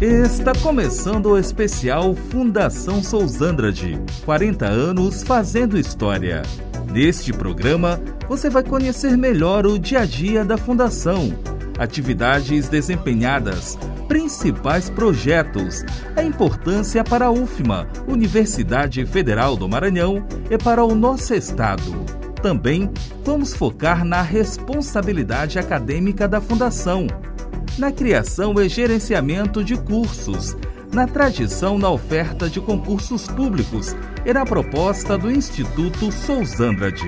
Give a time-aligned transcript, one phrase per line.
[0.00, 6.42] Está começando o especial Fundação Sousandrade 40 anos fazendo história.
[6.92, 7.98] Neste programa,
[8.28, 11.32] você vai conhecer melhor o dia a dia da Fundação,
[11.78, 15.82] atividades desempenhadas, principais projetos,
[16.14, 22.04] a importância para a UFMA, Universidade Federal do Maranhão, e para o nosso Estado.
[22.42, 22.90] Também
[23.24, 27.06] vamos focar na responsabilidade acadêmica da Fundação
[27.78, 30.56] na criação e gerenciamento de cursos,
[30.92, 33.94] na tradição na oferta de concursos públicos
[34.24, 37.04] e na proposta do Instituto Sousandrade.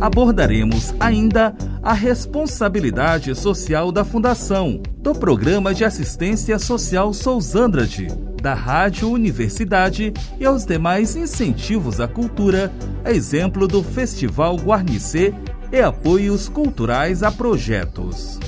[0.00, 8.08] Abordaremos ainda a responsabilidade social da Fundação, do Programa de Assistência Social Sousandrade,
[8.40, 15.32] da Rádio Universidade e aos demais incentivos à cultura, a exemplo do Festival Guarnicê
[15.74, 18.38] e apoios culturais a projetos.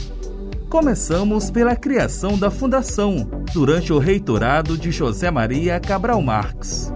[0.70, 6.92] Começamos pela criação da Fundação, durante o reitorado de José Maria Cabral Marques.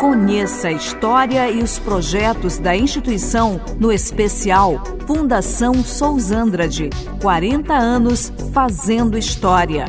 [0.00, 6.88] Conheça a história e os projetos da instituição no especial Fundação Sousandrade
[7.20, 9.84] 40 anos fazendo história.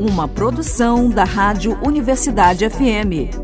[0.00, 3.43] Uma produção da Rádio Universidade FM.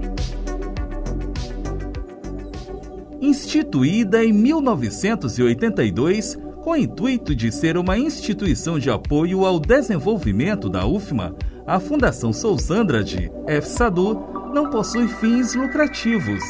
[3.50, 10.86] Instituída em 1982 com o intuito de ser uma instituição de apoio ao desenvolvimento da
[10.86, 11.34] UFMA,
[11.66, 13.28] a Fundação Sousandrade,
[13.60, 16.44] FSADU, não possui fins lucrativos.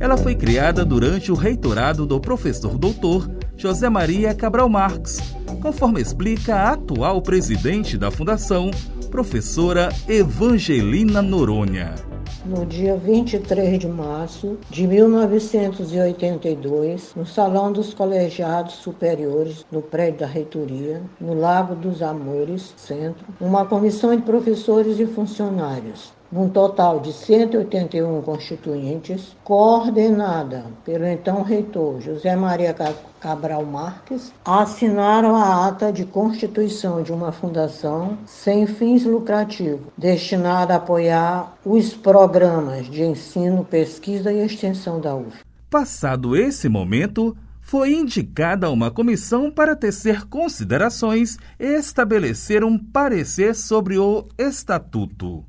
[0.00, 5.18] Ela foi criada durante o reitorado do professor doutor José Maria Cabral Marques,
[5.60, 8.70] conforme explica a atual presidente da Fundação,
[9.10, 12.10] professora Evangelina Noronha
[12.44, 20.26] no dia 23 de março de 1982, no Salão dos Colegiados Superiores, no prédio da
[20.26, 27.12] reitoria, no Lago dos Amores, centro, uma comissão de professores e funcionários num total de
[27.12, 32.74] 181 constituintes, coordenada pelo então reitor José Maria
[33.20, 40.78] Cabral Marques, assinaram a ata de constituição de uma fundação sem fins lucrativos, destinada a
[40.78, 45.44] apoiar os programas de ensino, pesquisa e extensão da UF.
[45.68, 53.98] Passado esse momento, foi indicada uma comissão para tecer considerações e estabelecer um parecer sobre
[53.98, 55.44] o estatuto.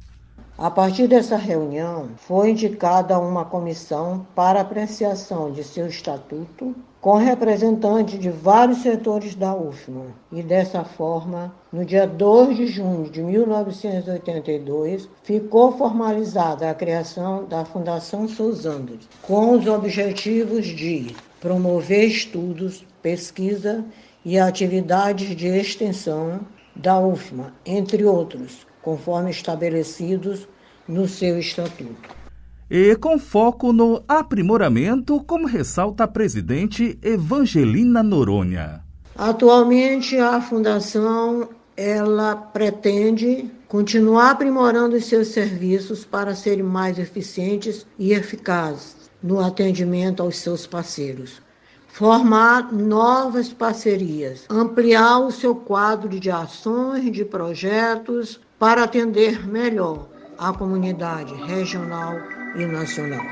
[0.63, 8.17] A partir dessa reunião, foi indicada uma comissão para apreciação de seu estatuto, com representantes
[8.17, 10.05] de vários setores da UFMA.
[10.31, 17.65] E dessa forma, no dia 2 de junho de 1982, ficou formalizada a criação da
[17.65, 23.83] Fundação Sousandres, com os objetivos de promover estudos, pesquisa
[24.23, 26.39] e atividades de extensão
[26.73, 30.47] da UFMA, entre outros, conforme estabelecidos
[30.87, 32.23] no seu estatuto.
[32.69, 38.83] E com foco no aprimoramento, como ressalta a presidente Evangelina Noronha.
[39.15, 48.13] Atualmente, a Fundação ela pretende continuar aprimorando os seus serviços para serem mais eficientes e
[48.13, 51.41] eficazes no atendimento aos seus parceiros.
[51.87, 60.12] Formar novas parcerias, ampliar o seu quadro de ações, de projetos para atender melhor
[60.43, 62.19] a comunidade regional
[62.57, 63.23] e nacional.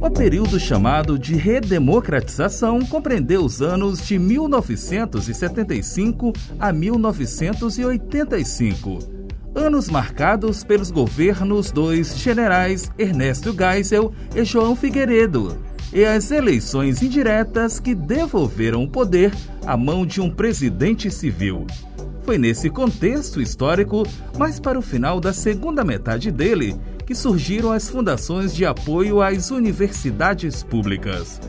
[0.00, 9.00] O período chamado de redemocratização compreendeu os anos de 1975 a 1985,
[9.56, 15.58] anos marcados pelos governos dos generais Ernesto Geisel e João Figueiredo,
[15.92, 19.32] e as eleições indiretas que devolveram o poder
[19.66, 21.66] à mão de um presidente civil.
[22.26, 24.02] Foi nesse contexto histórico,
[24.36, 26.76] mas para o final da segunda metade dele,
[27.06, 31.40] que surgiram as fundações de apoio às universidades públicas.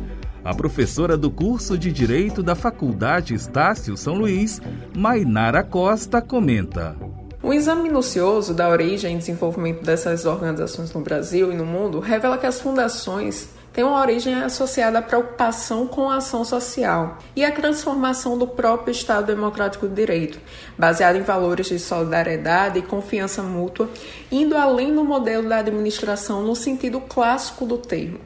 [0.45, 4.61] A professora do curso de Direito da Faculdade Estácio São Luís,
[4.95, 6.95] Mainara Costa, comenta.
[7.43, 12.37] Um exame minucioso da origem e desenvolvimento dessas organizações no Brasil e no mundo revela
[12.37, 17.51] que as fundações tem uma origem associada à preocupação com a ação social e à
[17.51, 20.39] transformação do próprio Estado Democrático de Direito,
[20.75, 23.87] baseado em valores de solidariedade e confiança mútua,
[24.31, 28.19] indo além do modelo da administração no sentido clássico do termo.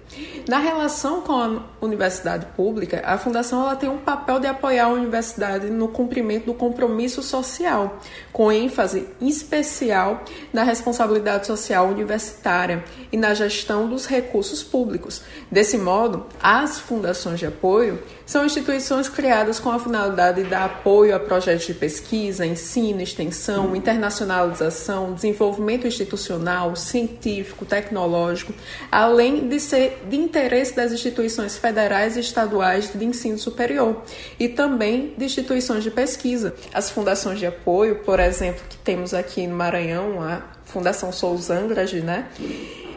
[0.48, 4.89] Na relação com a universidade pública, a fundação ela tem um papel de apoiar a
[4.89, 8.00] universidade no cumprimento do compromisso social,
[8.31, 15.22] com ênfase especial na responsabilidade social universitária e na gestão dos recursos públicos.
[15.52, 21.13] Desse modo, as fundações de apoio são instituições criadas com a finalidade de dar apoio
[21.13, 28.54] a projetos de pesquisa, ensino, extensão, internacionalização, desenvolvimento institucional, científico, tecnológico,
[28.90, 34.02] além de ser de interesse das instituições federais e estaduais de ensino superior
[34.40, 36.56] e também de instituições de pesquisa.
[36.74, 42.28] As fundações de apoio, por exemplo, que temos aqui no Maranhão, a Fundação Sousandrage, né?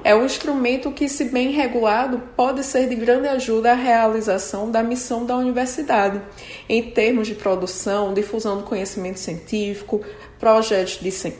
[0.05, 4.83] É um instrumento que, se bem regulado, pode ser de grande ajuda à realização da
[4.83, 6.21] missão da universidade,
[6.69, 10.05] em termos de produção, difusão do conhecimento científico,
[10.39, 10.99] projetos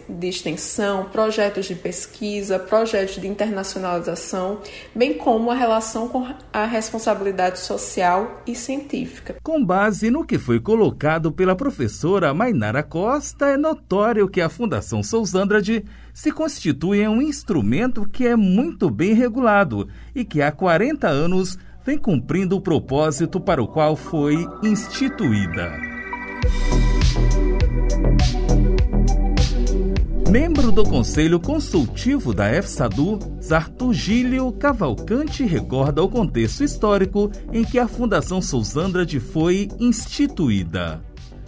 [0.09, 4.61] de, extensão, projetos de pesquisa, projetos de internacionalização,
[4.95, 9.37] bem como a relação com a responsabilidade social e científica.
[9.43, 15.03] Com base no que foi colocado pela professora Mainara Costa, é notório que a Fundação
[15.03, 15.85] Sousandrade
[16.15, 21.59] se constitui em um instrumento que é muito bem regulado e que há 40 anos
[21.85, 25.73] vem cumprindo o propósito para o qual foi instituída.
[30.31, 37.87] Membro do Conselho Consultivo da EFSADU, Zartugílio Cavalcante recorda o contexto histórico em que a
[37.87, 41.03] Fundação Sousandrade foi instituída.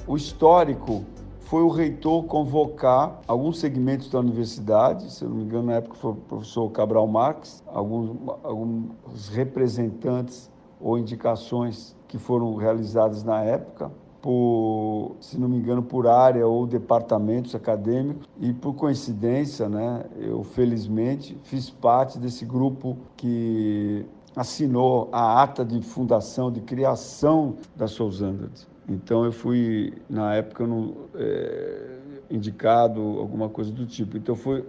[0.06, 1.04] O histórico
[1.46, 6.10] foi o reitor convocar alguns segmentos da universidade, se não me engano, na época foi
[6.10, 10.50] o professor Cabral Marques, alguns, alguns representantes
[10.81, 16.66] ou indicações que foram realizadas na época, por, se não me engano, por área ou
[16.66, 24.04] departamentos acadêmicos, e por coincidência, né, eu felizmente fiz parte desse grupo que
[24.34, 28.66] assinou a ata de fundação, de criação da Sousandrade.
[28.88, 31.98] Então eu fui, na época, no, é,
[32.30, 34.16] indicado, alguma coisa do tipo.
[34.16, 34.64] Então foi,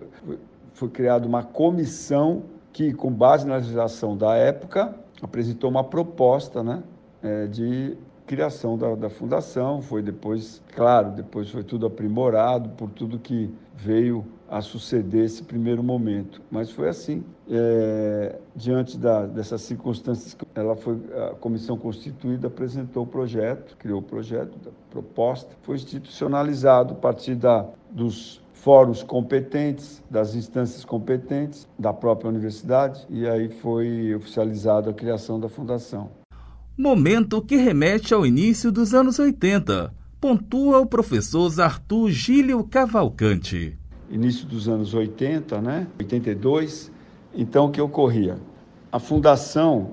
[0.73, 2.43] foi, criada uma comissão
[2.73, 6.83] que, com base na legislação da época, apresentou uma proposta né,
[7.21, 9.81] é, de criação da, da fundação.
[9.81, 15.83] Foi depois, claro, depois foi tudo aprimorado por tudo que veio a suceder esse primeiro
[15.83, 16.41] momento.
[16.49, 17.23] Mas foi assim.
[17.49, 20.97] É, diante da, dessas circunstâncias, ela foi
[21.29, 27.35] a comissão constituída apresentou o projeto, criou o projeto, a proposta, foi institucionalizado a partir
[27.35, 34.93] da, dos fóruns competentes, das instâncias competentes da própria universidade, e aí foi oficializada a
[34.93, 36.09] criação da fundação.
[36.77, 43.77] Momento que remete ao início dos anos 80, pontua o professor Arthur Gílio Cavalcante
[44.09, 45.87] início dos anos 80, né?
[45.99, 46.91] 82.
[47.33, 48.37] Então, o que ocorria?
[48.91, 49.91] A fundação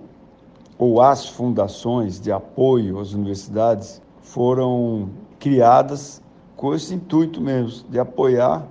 [0.79, 6.23] ou as fundações de apoio às universidades foram criadas
[6.57, 8.67] com esse intuito mesmo, de apoiar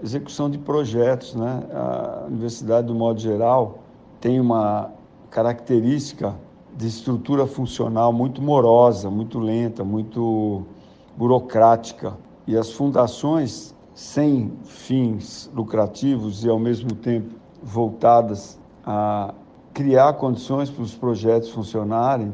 [0.00, 1.34] a execução de projetos.
[1.34, 1.62] Né?
[1.72, 3.78] A universidade, do modo geral,
[4.20, 4.90] tem uma
[5.30, 6.34] característica
[6.76, 10.64] de estrutura funcional muito morosa, muito lenta, muito
[11.16, 12.16] burocrática.
[12.46, 19.32] E as fundações sem fins lucrativos e, ao mesmo tempo, voltadas a
[19.72, 22.32] criar condições para os projetos funcionarem,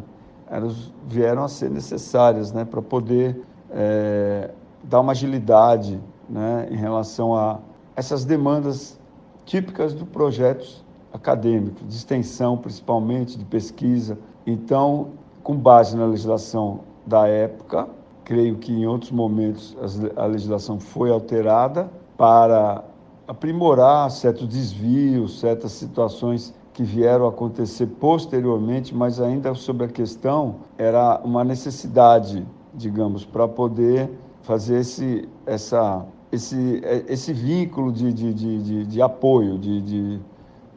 [0.49, 3.41] elas vieram a ser necessárias né, para poder
[3.71, 4.51] é,
[4.83, 7.61] dar uma agilidade né, em relação a
[7.95, 8.99] essas demandas
[9.45, 14.19] típicas dos projetos acadêmicos, de extensão principalmente, de pesquisa.
[14.47, 15.09] Então,
[15.43, 17.89] com base na legislação da época,
[18.31, 19.77] creio que em outros momentos
[20.15, 22.85] a legislação foi alterada para
[23.27, 31.21] aprimorar certos desvios, certas situações que vieram acontecer posteriormente, mas ainda sobre a questão era
[31.25, 34.09] uma necessidade, digamos, para poder
[34.43, 40.21] fazer esse, essa, esse, esse vínculo de, de, de, de apoio, de, de,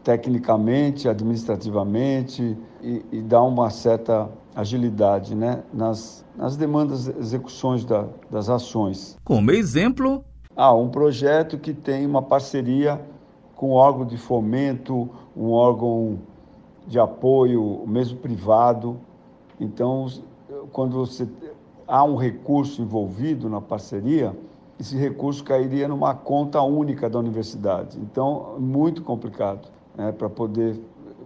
[0.03, 8.49] tecnicamente, administrativamente, e, e dar uma certa agilidade né, nas, nas demandas, execuções da, das
[8.49, 9.17] ações.
[9.23, 10.23] Como exemplo?
[10.55, 13.01] Ah, um projeto que tem uma parceria
[13.55, 16.19] com um órgão de fomento, um órgão
[16.85, 18.99] de apoio, mesmo privado.
[19.59, 20.07] Então,
[20.71, 21.27] quando você
[21.87, 24.35] há um recurso envolvido na parceria,
[24.79, 27.97] esse recurso cairia numa conta única da universidade.
[27.99, 30.79] Então, muito complicado né, para poder,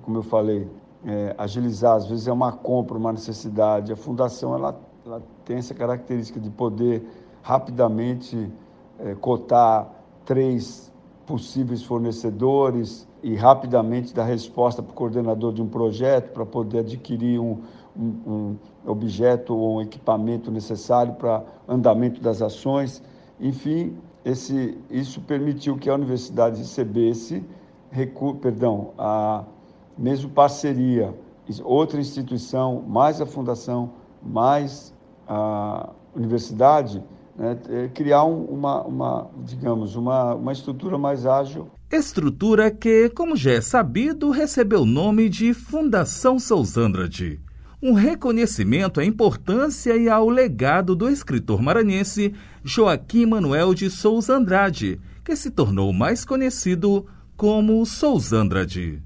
[0.03, 0.67] como eu falei,
[1.05, 1.95] é, agilizar.
[1.95, 3.91] Às vezes é uma compra, uma necessidade.
[3.91, 7.03] A fundação ela, ela tem essa característica de poder
[7.41, 8.51] rapidamente
[9.00, 9.89] é, cotar
[10.25, 10.91] três
[11.25, 17.39] possíveis fornecedores e rapidamente dar resposta para o coordenador de um projeto para poder adquirir
[17.39, 17.62] um,
[17.97, 23.01] um, um objeto ou um equipamento necessário para andamento das ações.
[23.39, 27.43] Enfim, esse, isso permitiu que a universidade recebesse
[27.91, 29.44] recurso, perdão, a
[29.98, 31.13] mesmo parceria,
[31.63, 33.91] outra instituição, mais a fundação,
[34.22, 34.94] mais
[35.27, 37.03] a universidade,
[37.36, 41.67] né, é, criar um, uma, uma, digamos, uma, uma estrutura mais ágil.
[41.91, 47.39] Estrutura que, como já é sabido, recebeu o nome de Fundação Sousandrade
[47.82, 55.00] um reconhecimento à importância e ao legado do escritor maranhense Joaquim Manuel de Souza Andrade,
[55.24, 57.06] que se tornou mais conhecido
[57.38, 59.01] como Souzandrade.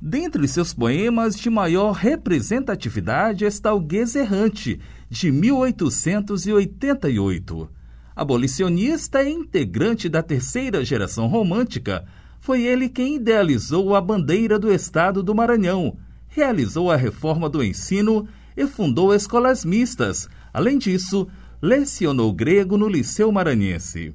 [0.00, 4.78] Dentre seus poemas de maior representatividade está o Guês Errante,
[5.10, 7.68] de 1888.
[8.14, 12.04] Abolicionista e integrante da terceira geração romântica,
[12.38, 15.96] foi ele quem idealizou a bandeira do Estado do Maranhão,
[16.28, 20.28] realizou a reforma do ensino e fundou escolas mistas.
[20.54, 21.26] Além disso,
[21.60, 24.14] lecionou grego no Liceu Maranhense.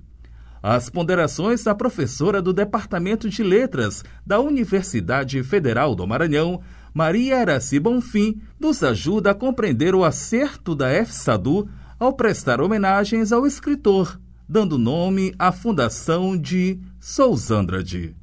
[0.68, 6.60] As ponderações da professora do Departamento de Letras da Universidade Federal do Maranhão,
[6.92, 11.70] Maria Araci Bonfim, nos ajuda a compreender o acerto da FSADU
[12.00, 14.20] ao prestar homenagens ao escritor,
[14.50, 18.16] dando nome à fundação de Souzandrade.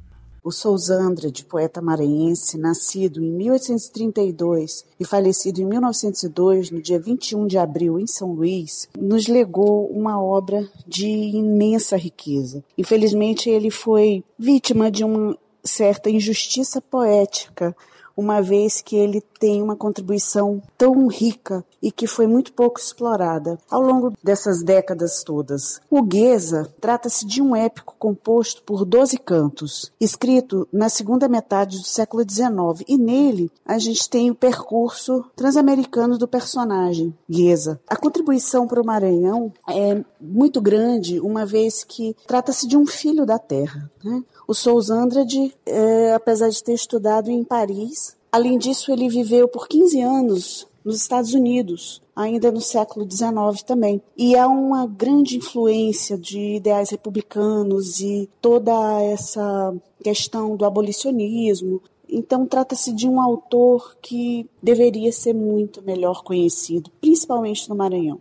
[0.43, 7.47] O Souza Andrade, poeta maranhense, nascido em 1832 e falecido em 1902, no dia 21
[7.47, 12.61] de abril, em São Luís, nos legou uma obra de imensa riqueza.
[12.77, 17.73] Infelizmente, ele foi vítima de uma certa injustiça poética
[18.15, 23.57] uma vez que ele tem uma contribuição tão rica e que foi muito pouco explorada
[23.69, 25.81] ao longo dessas décadas todas.
[25.89, 31.85] O Geza trata-se de um épico composto por doze cantos, escrito na segunda metade do
[31.85, 37.79] século XIX, e nele a gente tem o percurso transamericano do personagem, Geza.
[37.87, 43.25] A contribuição para o Maranhão é muito grande, uma vez que trata-se de um filho
[43.25, 43.91] da terra.
[44.03, 44.23] Né?
[44.47, 49.67] O Souza Andrade, é, apesar de ter estudado em Paris, além disso, ele viveu por
[49.67, 54.01] 15 anos nos Estados Unidos, ainda no século XIX também.
[54.17, 59.73] E há uma grande influência de ideais republicanos e toda essa
[60.03, 61.81] questão do abolicionismo.
[62.09, 68.19] Então, trata-se de um autor que deveria ser muito melhor conhecido, principalmente no Maranhão.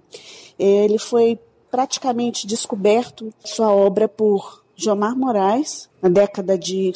[0.57, 1.39] Ele foi
[1.71, 6.93] praticamente descoberto, sua obra, por Jomar Moraes, na década de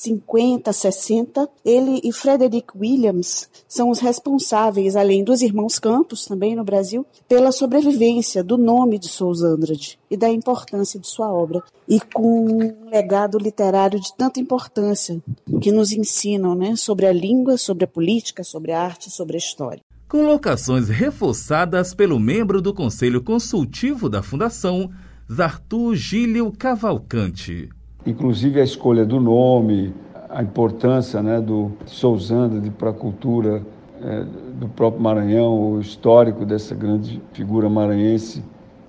[0.00, 1.48] 50, 60.
[1.64, 7.52] Ele e Frederick Williams são os responsáveis, além dos irmãos Campos, também no Brasil, pela
[7.52, 11.62] sobrevivência do nome de Souza Andrade e da importância de sua obra.
[11.86, 15.20] E com um legado literário de tanta importância
[15.60, 19.38] que nos ensinam né, sobre a língua, sobre a política, sobre a arte, sobre a
[19.38, 19.82] história.
[20.08, 24.90] Colocações reforçadas pelo membro do Conselho Consultivo da Fundação,
[25.32, 27.68] Zartu Gílio Cavalcante.
[28.04, 29.94] Inclusive a escolha do nome,
[30.28, 33.62] a importância né, do Souzanda para a cultura
[34.02, 34.24] é,
[34.58, 38.42] do próprio Maranhão, o histórico dessa grande figura maranhense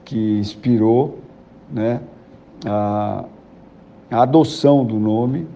[0.03, 1.19] que inspirou
[1.71, 2.01] né,
[2.65, 3.25] a,
[4.09, 5.47] a adoção do nome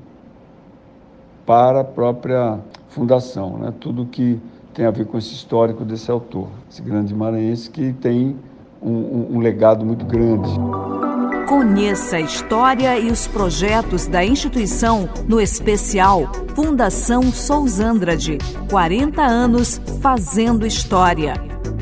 [1.48, 3.74] para a própria fundação, né?
[3.80, 4.40] tudo que
[4.72, 8.36] tem a ver com esse histórico desse autor, esse grande maranhense que tem
[8.86, 10.50] um, um, legado muito grande.
[11.48, 18.38] Conheça a história e os projetos da instituição no especial Fundação Souzandrade
[18.70, 21.34] 40 anos fazendo história.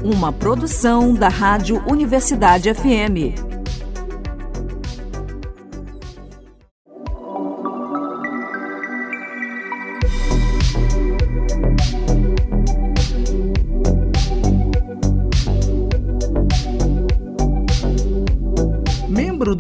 [0.04, 3.53] Uma produção da Rádio Universidade FM.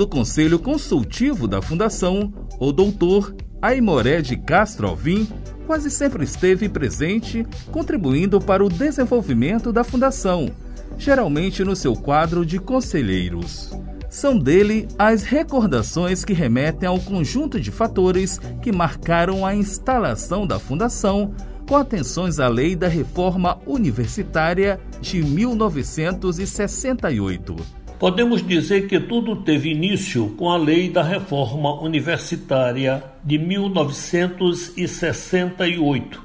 [0.03, 5.25] Do Conselho Consultivo da Fundação, o doutor Aimoré de Castro Alvim,
[5.65, 10.51] quase sempre esteve presente, contribuindo para o desenvolvimento da Fundação,
[10.98, 13.72] geralmente no seu quadro de conselheiros.
[14.10, 20.60] São dele as recordações que remetem ao conjunto de fatores que marcaram a instalação da
[20.60, 21.33] Fundação,
[21.65, 30.35] com atenções à Lei da Reforma Universitária de 1968 Podemos dizer que tudo teve início
[30.38, 36.21] com a Lei da Reforma Universitária de 1968,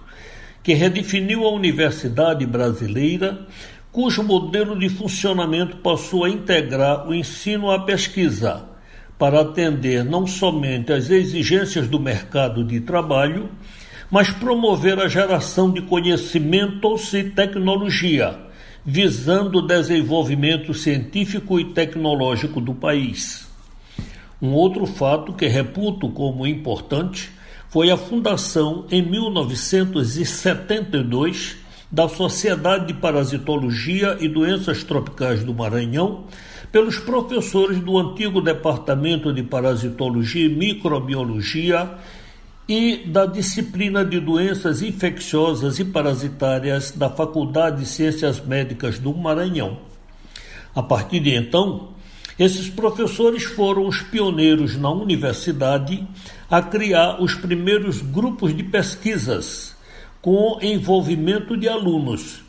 [0.62, 3.46] que redefiniu a universidade brasileira,
[3.92, 8.64] cujo modelo de funcionamento passou a integrar o ensino à pesquisa,
[9.18, 13.50] para atender não somente às exigências do mercado de trabalho,
[14.10, 18.47] mas promover a geração de conhecimentos e tecnologia,
[18.90, 23.46] visando o desenvolvimento científico e tecnológico do país.
[24.40, 27.30] Um outro fato que reputo como importante
[27.68, 31.58] foi a fundação, em 1972,
[31.92, 36.24] da Sociedade de Parasitologia e Doenças Tropicais do Maranhão,
[36.72, 41.90] pelos professores do antigo Departamento de Parasitologia e Microbiologia
[42.68, 49.78] e da disciplina de doenças infecciosas e parasitárias da Faculdade de Ciências Médicas do Maranhão.
[50.74, 51.88] A partir de então,
[52.38, 56.06] esses professores foram os pioneiros na universidade
[56.50, 59.74] a criar os primeiros grupos de pesquisas
[60.20, 62.42] com envolvimento de alunos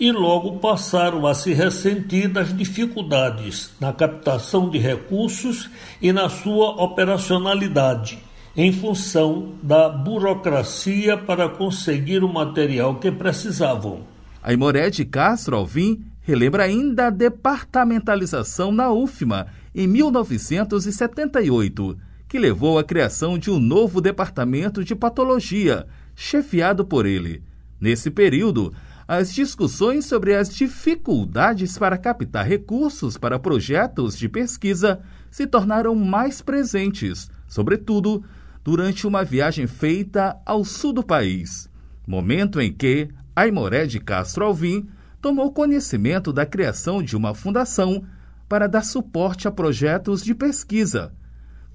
[0.00, 5.68] e logo passaram a se ressentir das dificuldades na captação de recursos
[6.00, 8.18] e na sua operacionalidade,
[8.56, 14.00] em função da burocracia para conseguir o material que precisavam.
[14.42, 21.96] A Imoré de Castro Alvim relembra ainda a departamentalização na UFMA em 1978,
[22.28, 27.42] que levou à criação de um novo departamento de patologia, chefiado por ele.
[27.80, 28.72] Nesse período,
[29.06, 36.40] as discussões sobre as dificuldades para captar recursos para projetos de pesquisa se tornaram mais
[36.40, 38.24] presentes, sobretudo
[38.62, 41.68] durante uma viagem feita ao sul do país,
[42.06, 44.88] momento em que Aimoré de Castro Alvim
[45.20, 48.04] tomou conhecimento da criação de uma fundação
[48.48, 51.12] para dar suporte a projetos de pesquisa.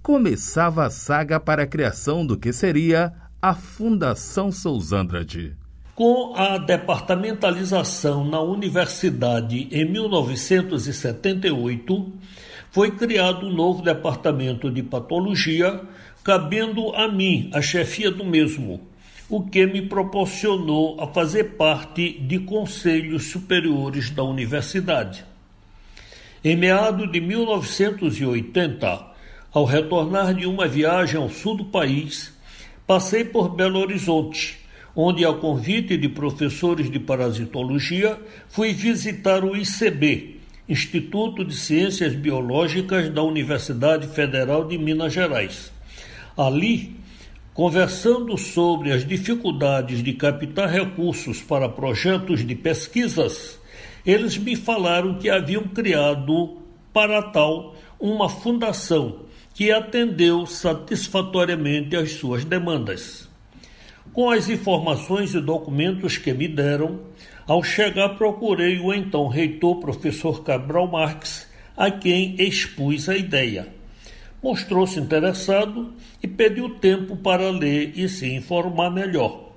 [0.02, 5.56] Começava a saga para a criação do que seria a Fundação Sousandrade.
[5.96, 12.14] Com a departamentalização na universidade em 1978,
[12.70, 15.82] foi criado um novo departamento de patologia,
[16.26, 18.82] cabendo a mim a chefia do mesmo,
[19.30, 25.24] o que me proporcionou a fazer parte de conselhos superiores da universidade.
[26.44, 29.06] Em meados de 1980,
[29.54, 32.34] ao retornar de uma viagem ao sul do país,
[32.88, 34.58] passei por Belo Horizonte,
[34.96, 43.12] onde, a convite de professores de parasitologia, fui visitar o ICB, Instituto de Ciências Biológicas
[43.12, 45.75] da Universidade Federal de Minas Gerais.
[46.38, 46.96] Ali,
[47.56, 53.58] Conversando sobre as dificuldades de captar recursos para projetos de pesquisas,
[54.06, 56.58] eles me falaram que haviam criado
[56.92, 59.22] para tal uma fundação
[59.54, 63.30] que atendeu satisfatoriamente às suas demandas.
[64.12, 67.00] Com as informações e documentos que me deram,
[67.48, 73.75] ao chegar procurei o então reitor professor Cabral Marques, a quem expus a ideia
[74.46, 79.50] mostrou-se interessado e pediu tempo para ler e se informar melhor.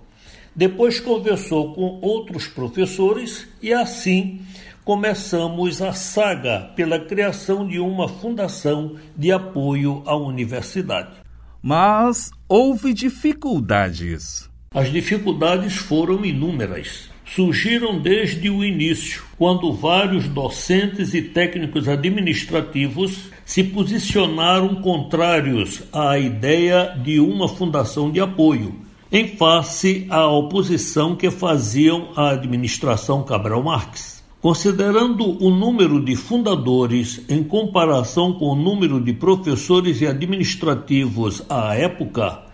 [0.57, 4.41] Depois conversou com outros professores e assim
[4.87, 11.17] começamos a saga pela criação de uma fundação de apoio à universidade.
[11.63, 14.49] Mas houve dificuldades.
[14.75, 23.65] As dificuldades foram inúmeras surgiram desde o início, quando vários docentes e técnicos administrativos se
[23.65, 28.75] posicionaram contrários à ideia de uma fundação de apoio,
[29.11, 34.23] em face à oposição que faziam à administração Cabral Marques.
[34.41, 41.75] Considerando o número de fundadores em comparação com o número de professores e administrativos à
[41.75, 42.48] época,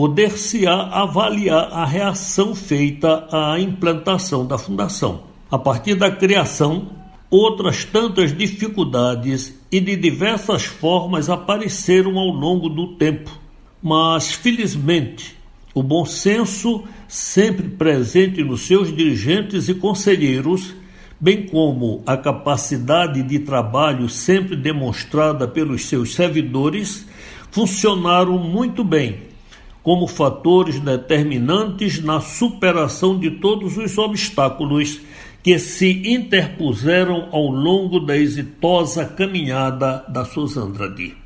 [0.00, 5.24] poder-se-á avaliar a reação feita à implantação da fundação.
[5.50, 6.88] A partir da criação,
[7.30, 13.30] outras tantas dificuldades e de diversas formas apareceram ao longo do tempo,
[13.82, 15.36] mas felizmente
[15.74, 20.74] o bom senso, sempre presente nos seus dirigentes e conselheiros,
[21.20, 27.06] bem como a capacidade de trabalho sempre demonstrada pelos seus servidores,
[27.50, 29.28] funcionaram muito bem
[29.82, 35.00] como fatores determinantes na superação de todos os obstáculos
[35.42, 41.16] que se interpuseram ao longo da exitosa caminhada da Susandrade.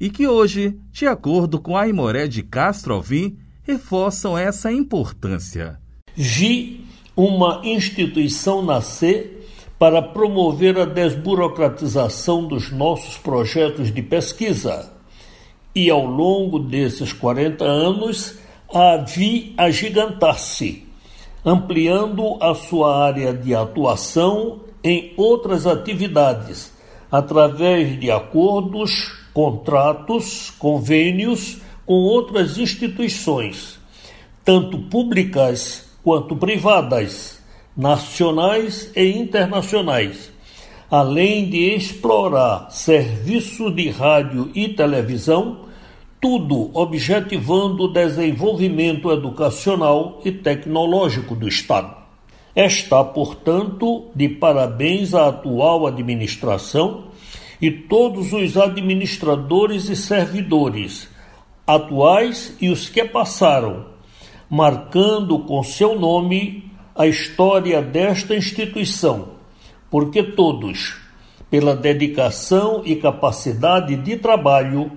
[0.00, 5.78] E que hoje, de acordo com a Imoré de Castro Alvim, reforçam essa importância.
[6.16, 9.46] Vi uma instituição nascer
[9.78, 14.89] para promover a desburocratização dos nossos projetos de pesquisa
[15.74, 18.38] e ao longo desses 40 anos
[18.72, 20.86] a vi agigantar-se,
[21.44, 26.72] ampliando a sua área de atuação em outras atividades,
[27.10, 33.78] através de acordos contratos, convênios com outras instituições,
[34.44, 37.40] tanto públicas quanto privadas,
[37.76, 40.30] nacionais e internacionais,
[40.90, 45.60] além de explorar serviços de rádio e televisão,
[46.20, 51.94] tudo objetivando o desenvolvimento educacional e tecnológico do Estado.
[52.54, 57.04] Está, portanto, de parabéns à atual administração
[57.62, 61.08] e todos os administradores e servidores,
[61.64, 63.86] atuais e os que passaram,
[64.48, 66.64] marcando com seu nome
[66.96, 69.39] a história desta instituição,
[69.90, 70.96] porque todos,
[71.50, 74.92] pela dedicação e capacidade de trabalho,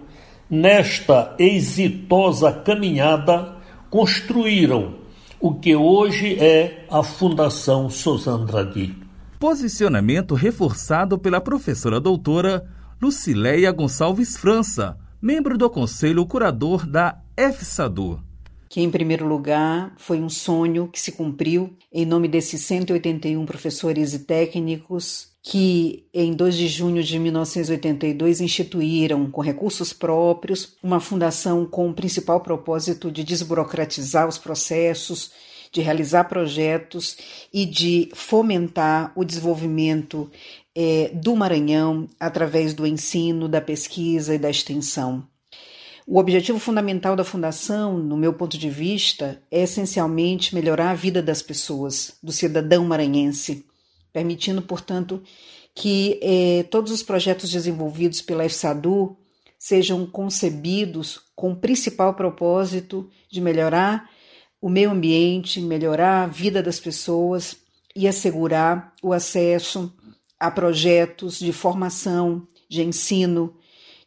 [0.49, 3.55] nesta exitosa caminhada,
[3.89, 4.95] construíram
[5.39, 8.95] o que hoje é a Fundação Sosandradi.
[9.39, 12.65] Posicionamento reforçado pela professora doutora
[13.01, 18.21] Lucileia Gonçalves França, membro do Conselho Curador da EFSADU.
[18.73, 24.15] Que, em primeiro lugar, foi um sonho que se cumpriu em nome desses 181 professores
[24.15, 31.67] e técnicos que, em 2 de junho de 1982, instituíram, com recursos próprios, uma fundação
[31.67, 35.29] com o principal propósito de desburocratizar os processos,
[35.71, 37.15] de realizar projetos
[37.53, 40.31] e de fomentar o desenvolvimento
[40.73, 45.31] é, do Maranhão através do ensino, da pesquisa e da extensão.
[46.05, 51.21] O objetivo fundamental da Fundação, no meu ponto de vista, é essencialmente melhorar a vida
[51.21, 53.65] das pessoas, do cidadão maranhense
[54.13, 55.21] permitindo, portanto,
[55.75, 59.17] que eh, todos os projetos desenvolvidos pela EFSADU
[59.57, 64.07] sejam concebidos com o principal propósito de melhorar
[64.61, 67.57] o meio ambiente, melhorar a vida das pessoas
[67.95, 69.91] e assegurar o acesso
[70.39, 73.55] a projetos de formação, de ensino,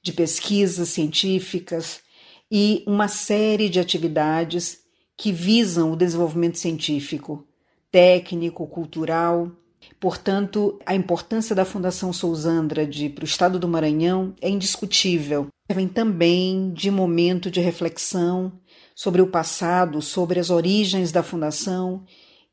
[0.07, 2.01] de pesquisas científicas
[2.49, 4.79] e uma série de atividades
[5.17, 7.45] que visam o desenvolvimento científico,
[7.91, 9.51] técnico, cultural
[9.99, 15.49] Portanto, a importância da Fundação Sousandrade para o Estado do Maranhão é indiscutível.
[15.71, 18.53] Vem também de momento de reflexão
[18.95, 22.05] sobre o passado, sobre as origens da Fundação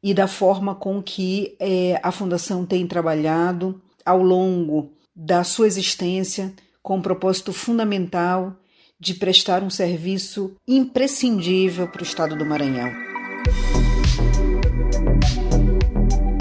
[0.01, 6.53] e da forma com que é, a Fundação tem trabalhado ao longo da sua existência
[6.83, 8.55] com o propósito fundamental
[8.99, 12.91] de prestar um serviço imprescindível para o Estado do Maranhão.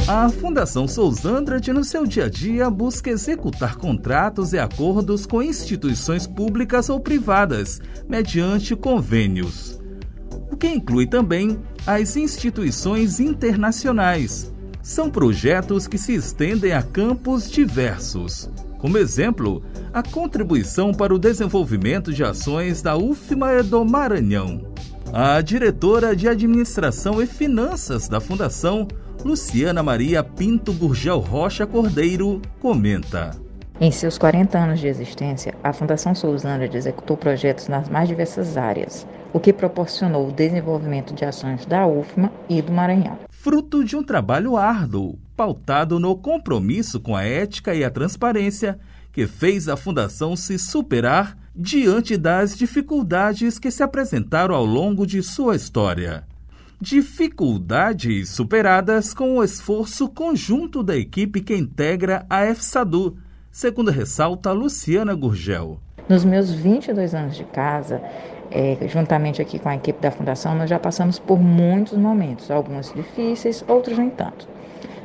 [0.07, 6.27] A Fundação Sousandrade, no seu dia a dia, busca executar contratos e acordos com instituições
[6.27, 9.81] públicas ou privadas, mediante convênios.
[10.51, 14.53] O que inclui também as instituições internacionais.
[14.83, 18.51] São projetos que se estendem a campos diversos.
[18.83, 24.61] Como exemplo, a contribuição para o desenvolvimento de ações da UFMA do Maranhão.
[25.13, 28.89] A diretora de Administração e Finanças da Fundação,
[29.25, 33.31] Luciana Maria Pinto Gurgel Rocha Cordeiro comenta.
[33.81, 39.07] Em seus 40 anos de existência, a Fundação Sousandra executou projetos nas mais diversas áreas,
[39.33, 43.19] o que proporcionou o desenvolvimento de ações da UFMA e do Maranhão.
[43.31, 48.79] Fruto de um trabalho árduo, pautado no compromisso com a ética e a transparência,
[49.11, 55.21] que fez a Fundação se superar diante das dificuldades que se apresentaram ao longo de
[55.21, 56.25] sua história
[56.81, 63.19] dificuldades superadas com o esforço conjunto da equipe que integra a EFSADU,
[63.53, 65.79] segundo ressalta Luciana Gurgel.
[66.09, 68.03] Nos meus 22 anos de casa,
[68.51, 72.93] é, juntamente aqui com a equipe da Fundação, nós já passamos por muitos momentos, alguns
[72.93, 74.49] difíceis, outros nem tanto.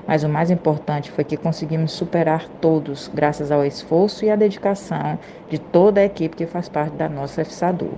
[0.08, 5.20] Mas o mais importante foi que conseguimos superar todos, graças ao esforço e à dedicação
[5.50, 7.92] de toda a equipe que faz parte da nossa EFSADU.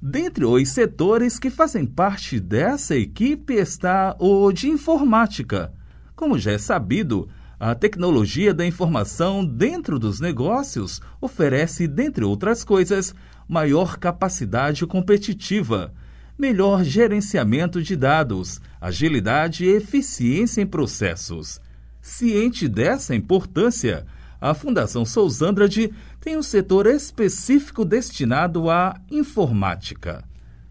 [0.00, 5.72] Dentre os setores que fazem parte dessa equipe está o de informática.
[6.14, 13.12] Como já é sabido, a tecnologia da informação dentro dos negócios oferece, dentre outras coisas,
[13.48, 15.92] maior capacidade competitiva,
[16.38, 21.60] melhor gerenciamento de dados, agilidade e eficiência em processos.
[22.00, 24.06] Ciente dessa importância,
[24.40, 30.24] a Fundação Sousandrade tem um setor específico destinado à informática.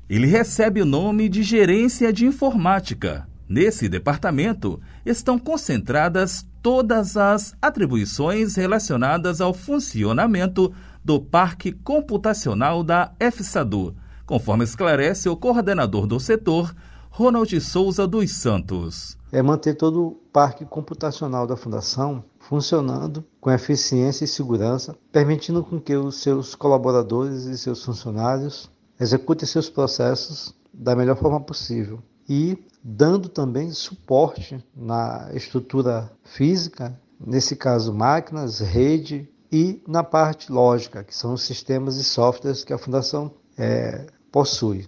[0.09, 3.27] Ele recebe o nome de Gerência de Informática.
[3.49, 13.95] Nesse departamento estão concentradas todas as atribuições relacionadas ao funcionamento do Parque Computacional da EFSADU,
[14.27, 16.75] conforme esclarece o coordenador do setor,
[17.09, 19.17] Ronald Souza dos Santos.
[19.31, 25.79] É manter todo o parque computacional da Fundação funcionando com eficiência e segurança, permitindo com
[25.79, 32.57] que os seus colaboradores e seus funcionários executem seus processos da melhor forma possível e
[32.83, 41.15] dando também suporte na estrutura física, nesse caso máquinas, rede e na parte lógica, que
[41.15, 44.87] são os sistemas e softwares que a Fundação é, possui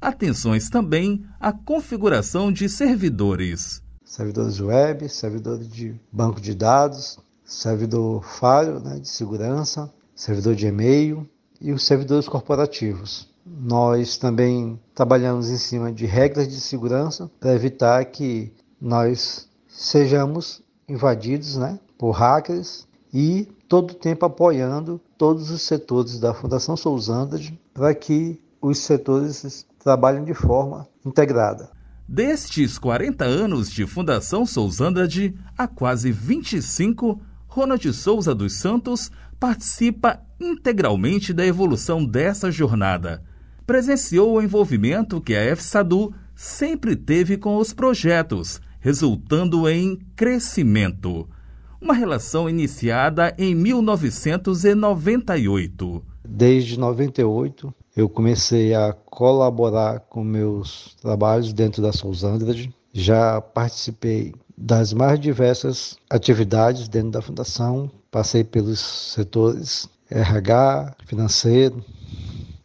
[0.00, 3.82] atenções também à configuração de servidores.
[4.04, 11.28] Servidores web, servidor de banco de dados, servidor Fire né, de segurança, servidor de e-mail
[11.60, 13.28] e os servidores corporativos.
[13.44, 21.56] Nós também trabalhamos em cima de regras de segurança para evitar que nós sejamos invadidos
[21.56, 27.94] né, por hackers e todo o tempo apoiando todos os setores da Fundação Souzandas para
[27.94, 31.70] que os setores trabalham de forma integrada.
[32.06, 41.32] Destes 40 anos de Fundação Souzandrade, há quase 25, Ronald Souza dos Santos participa integralmente
[41.32, 43.22] da evolução dessa jornada.
[43.66, 51.28] Presenciou o envolvimento que a FSADU sempre teve com os projetos, resultando em crescimento.
[51.80, 56.04] Uma relação iniciada em 1998.
[56.28, 62.74] Desde 98, eu comecei a colaborar com meus trabalhos dentro da Sousandrade.
[62.92, 67.90] Já participei das mais diversas atividades dentro da fundação.
[68.10, 71.84] Passei pelos setores RH, financeiro,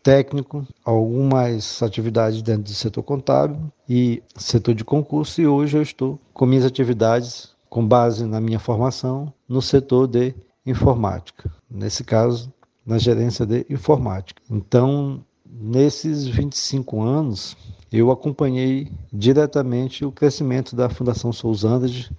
[0.02, 3.58] técnico, algumas atividades dentro do setor contábil
[3.90, 8.60] e setor de concurso e hoje eu estou com minhas atividades com base na minha
[8.60, 10.34] formação no setor de
[10.66, 11.52] informática.
[11.70, 12.52] Nesse caso,
[12.86, 14.42] na gerência de informática.
[14.50, 17.58] Então, nesses 25 anos,
[17.92, 22.12] eu acompanhei diretamente o crescimento da Fundação Souzandes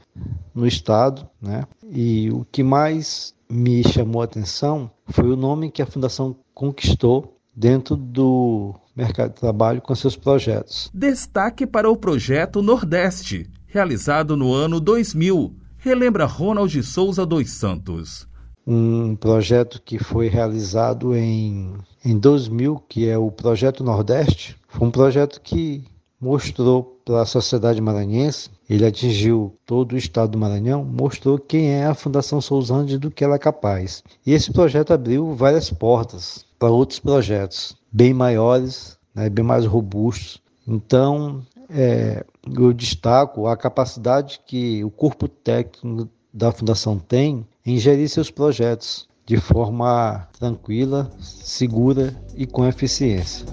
[0.54, 1.64] no estado, né?
[1.90, 7.38] E o que mais me chamou a atenção foi o nome que a fundação conquistou
[7.54, 10.90] dentro do mercado de trabalho com seus projetos.
[10.92, 18.26] Destaque para o projeto Nordeste, realizado no ano 2000, relembra Ronald Souza dos Santos
[18.66, 21.74] um projeto que foi realizado em,
[22.04, 24.56] em 2000, que é o Projeto Nordeste.
[24.68, 25.84] Foi um projeto que
[26.20, 31.86] mostrou para a sociedade maranhense, ele atingiu todo o estado do Maranhão, mostrou quem é
[31.86, 34.02] a Fundação Souzande do que ela é capaz.
[34.24, 40.42] E esse projeto abriu várias portas para outros projetos bem maiores, né, bem mais robustos.
[40.66, 42.24] Então, é,
[42.58, 49.08] eu destaco a capacidade que o corpo técnico da Fundação tem em gerir seus projetos
[49.26, 53.44] de forma tranquila, segura e com eficiência.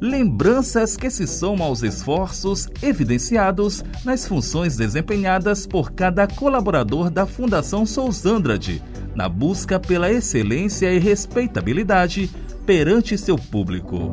[0.00, 7.86] Lembranças que se somam aos esforços evidenciados nas funções desempenhadas por cada colaborador da Fundação
[7.86, 8.82] Sousandrade
[9.14, 12.30] na busca pela excelência e respeitabilidade
[12.64, 14.12] perante seu público.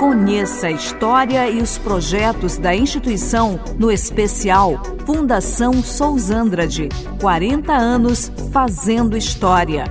[0.00, 6.88] Conheça a história e os projetos da instituição no especial Fundação Sousandrade
[7.20, 9.84] 40 anos fazendo história.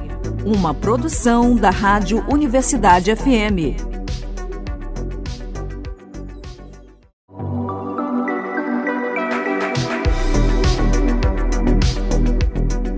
[0.44, 3.78] Uma produção da Rádio Universidade FM.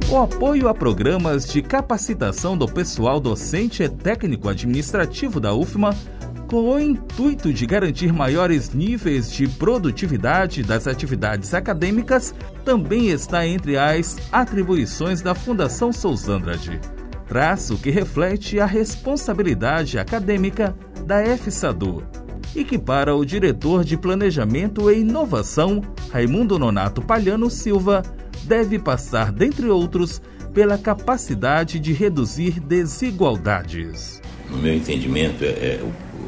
[0.09, 5.93] O apoio a programas de capacitação do pessoal docente e técnico administrativo da UFMA
[6.51, 12.35] com o intuito de garantir maiores níveis de produtividade das atividades acadêmicas,
[12.65, 16.77] também está entre as atribuições da Fundação Sousandrade.
[17.25, 22.03] Traço que reflete a responsabilidade acadêmica da FSADU
[22.53, 28.03] e que para o diretor de Planejamento e Inovação, Raimundo Nonato Palhano Silva,
[28.43, 30.21] deve passar, dentre outros,
[30.53, 34.21] pela capacidade de reduzir desigualdades.
[34.49, 35.81] No meu entendimento, é, é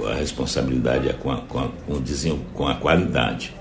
[0.07, 3.53] a responsabilidade é com a, com a, com o com a qualidade,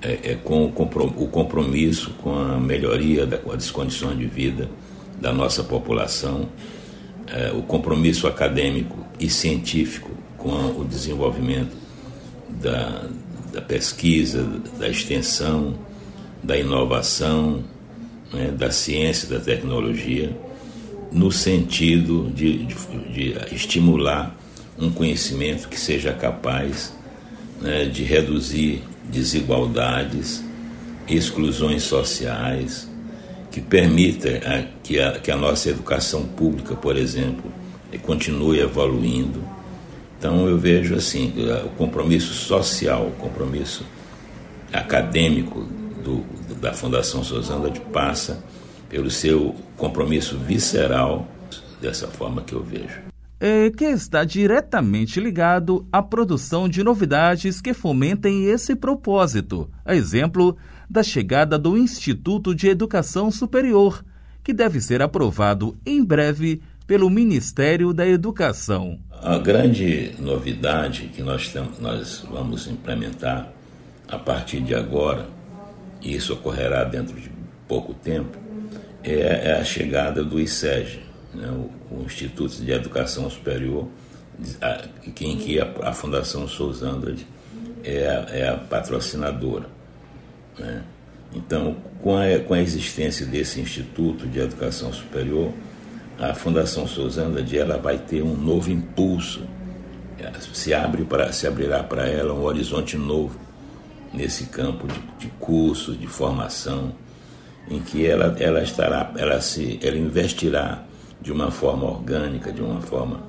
[0.00, 0.72] é, é com o
[1.28, 4.68] compromisso com a melhoria das condições de vida
[5.20, 6.48] da nossa população,
[7.28, 11.76] é, o compromisso acadêmico e científico com o desenvolvimento
[12.60, 13.06] da,
[13.52, 14.44] da pesquisa,
[14.78, 15.78] da extensão,
[16.42, 17.62] da inovação,
[18.32, 20.36] né, da ciência, da tecnologia,
[21.12, 22.74] no sentido de, de,
[23.12, 24.36] de estimular
[24.82, 26.92] um conhecimento que seja capaz
[27.60, 30.42] né, de reduzir desigualdades,
[31.08, 32.88] exclusões sociais,
[33.50, 37.52] que permita a, que, a, que a nossa educação pública, por exemplo,
[38.02, 39.44] continue evoluindo,
[40.18, 43.84] Então eu vejo assim, o compromisso social, o compromisso
[44.72, 45.60] acadêmico
[46.02, 46.24] do,
[46.56, 48.42] da Fundação Sozanda de passa
[48.88, 51.28] pelo seu compromisso visceral,
[51.80, 53.11] dessa forma que eu vejo.
[53.44, 60.56] É que está diretamente ligado à produção de novidades que fomentem esse propósito, a exemplo
[60.88, 64.04] da chegada do Instituto de Educação Superior,
[64.44, 69.00] que deve ser aprovado em breve pelo Ministério da Educação.
[69.10, 73.52] A grande novidade que nós, temos, nós vamos implementar
[74.06, 75.26] a partir de agora,
[76.00, 77.28] e isso ocorrerá dentro de
[77.66, 78.38] pouco tempo,
[79.02, 81.01] é, é a chegada do ISEG,
[81.34, 83.86] né, o, o, Instituto de Educação Superior,
[84.60, 87.26] a, em que a, a Fundação Souza Andrade
[87.84, 89.66] é a, é a patrocinadora.
[90.58, 90.82] Né?
[91.34, 95.52] Então, com a, com a existência desse Instituto de Educação Superior,
[96.18, 99.42] a Fundação Souza Andrade ela vai ter um novo impulso,
[100.52, 103.38] se, abre para, se abrirá para ela um horizonte novo
[104.12, 106.94] nesse campo de, de curso, de formação,
[107.68, 110.84] em que ela, ela estará, ela se, ela investirá
[111.22, 113.20] de uma forma orgânica, de uma forma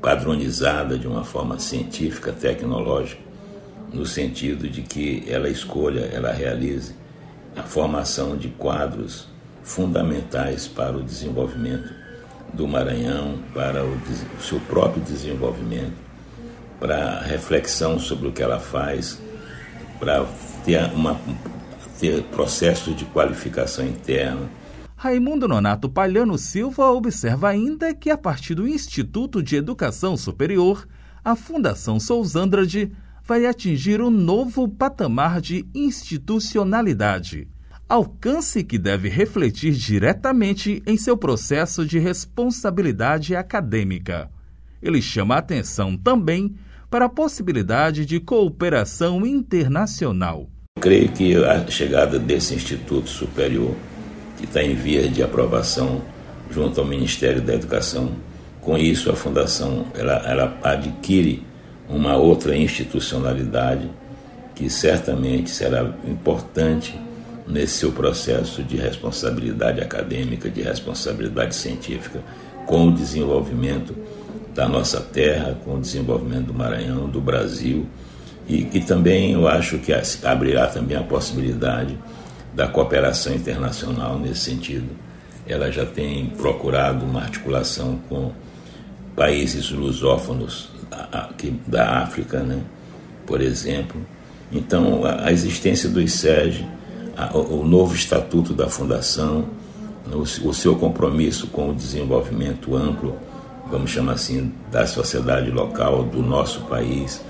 [0.00, 3.20] padronizada, de uma forma científica, tecnológica,
[3.92, 6.94] no sentido de que ela escolha, ela realize
[7.56, 9.28] a formação de quadros
[9.62, 11.92] fundamentais para o desenvolvimento
[12.52, 13.98] do Maranhão, para o,
[14.40, 16.06] seu próprio desenvolvimento
[16.78, 19.18] para reflexão sobre o que ela faz,
[19.98, 20.24] para
[20.64, 21.18] ter, uma,
[21.98, 24.48] ter processo de qualificação interna.
[24.98, 30.88] Raimundo Nonato Palhano Silva observa ainda que, a partir do Instituto de Educação Superior,
[31.22, 32.90] a Fundação Sousandrade
[33.22, 37.46] vai atingir um novo patamar de institucionalidade,
[37.86, 44.30] alcance que deve refletir diretamente em seu processo de responsabilidade acadêmica.
[44.80, 46.54] Ele chama a atenção também
[46.88, 50.48] para a possibilidade de cooperação internacional.
[50.80, 53.74] Creio que a chegada desse Instituto Superior,
[54.36, 56.02] que está em via de aprovação
[56.50, 58.12] junto ao Ministério da Educação,
[58.60, 61.42] com isso a Fundação ela, ela adquire
[61.88, 63.88] uma outra institucionalidade
[64.54, 66.98] que certamente será importante
[67.46, 72.20] nesse seu processo de responsabilidade acadêmica, de responsabilidade científica,
[72.66, 73.94] com o desenvolvimento
[74.54, 77.86] da nossa terra, com o desenvolvimento do Maranhão, do Brasil,
[78.48, 79.92] e, e também eu acho que
[80.24, 81.96] abrirá também a possibilidade
[82.56, 84.88] da cooperação internacional nesse sentido.
[85.46, 88.32] Ela já tem procurado uma articulação com
[89.14, 90.70] países lusófonos
[91.68, 92.60] da África, né?
[93.24, 94.00] por exemplo.
[94.50, 96.66] Então, a existência do ISEG,
[97.32, 99.48] o novo estatuto da Fundação,
[100.12, 103.16] o seu compromisso com o desenvolvimento amplo
[103.70, 107.22] vamos chamar assim, da sociedade local, do nosso país.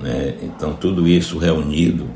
[0.00, 0.36] Né?
[0.42, 2.08] Então, tudo isso reunido,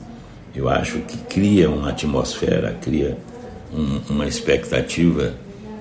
[0.54, 3.16] eu acho que cria uma atmosfera, cria
[3.72, 5.34] um, uma expectativa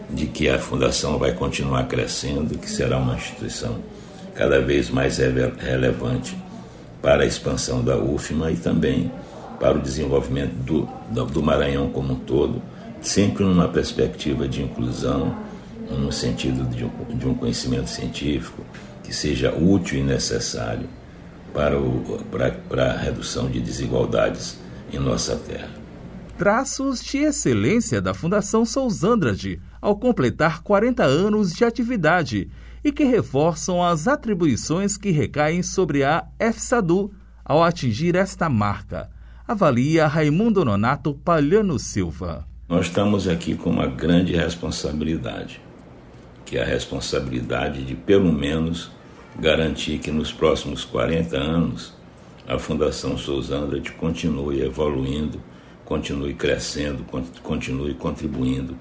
[0.09, 3.77] de que a Fundação vai continuar crescendo, que será uma instituição
[4.35, 6.37] cada vez mais relevante
[7.01, 9.11] para a expansão da UFMA e também
[9.59, 10.87] para o desenvolvimento do,
[11.25, 12.61] do Maranhão como um todo,
[13.01, 15.35] sempre numa perspectiva de inclusão,
[15.89, 18.63] no sentido de um, de um conhecimento científico
[19.03, 20.87] que seja útil e necessário
[21.53, 24.59] para, o, para, para a redução de desigualdades
[24.91, 25.69] em nossa terra.
[26.37, 32.49] Traços de excelência da Fundação Sousandrade ao completar 40 anos de atividade
[32.83, 37.11] e que reforçam as atribuições que recaem sobre a FSADU
[37.43, 39.09] ao atingir esta marca.
[39.47, 42.45] Avalia Raimundo Nonato Palhano Silva.
[42.69, 45.59] Nós estamos aqui com uma grande responsabilidade
[46.49, 48.89] que é a responsabilidade de, pelo menos,
[49.37, 51.93] garantir que nos próximos 40 anos
[52.47, 55.41] a Fundação Sousandrade continue evoluindo,
[55.85, 57.05] continue crescendo,
[57.43, 58.75] continue contribuindo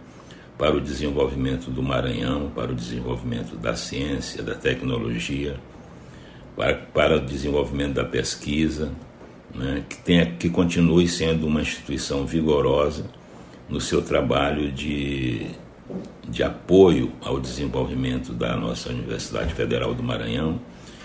[0.57, 5.57] para o desenvolvimento do Maranhão, para o desenvolvimento da ciência, da tecnologia,
[6.57, 8.91] para, para o desenvolvimento da pesquisa,
[9.55, 13.07] né, que, tenha, que continue sendo uma instituição vigorosa
[13.69, 15.47] no seu trabalho de
[16.29, 20.61] de apoio ao desenvolvimento da nossa Universidade Federal do Maranhão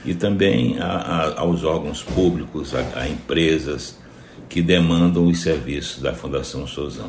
[0.05, 3.97] e também a, a, aos órgãos públicos, a, a, empresas
[4.49, 7.01] que demandam os serviços da Fundação Souza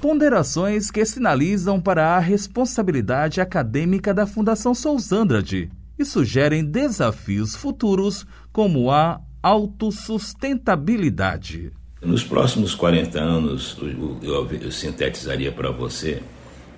[0.00, 8.92] Ponderações que sinalizam para a responsabilidade acadêmica da Fundação Sousandrade e sugerem desafios futuros como
[8.92, 11.72] a autossustentabilidade.
[12.00, 13.76] Nos próximos 40 anos,
[14.22, 16.22] eu sintetizaria para você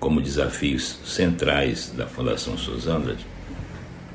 [0.01, 3.25] como desafios centrais da Fundação Sousandrade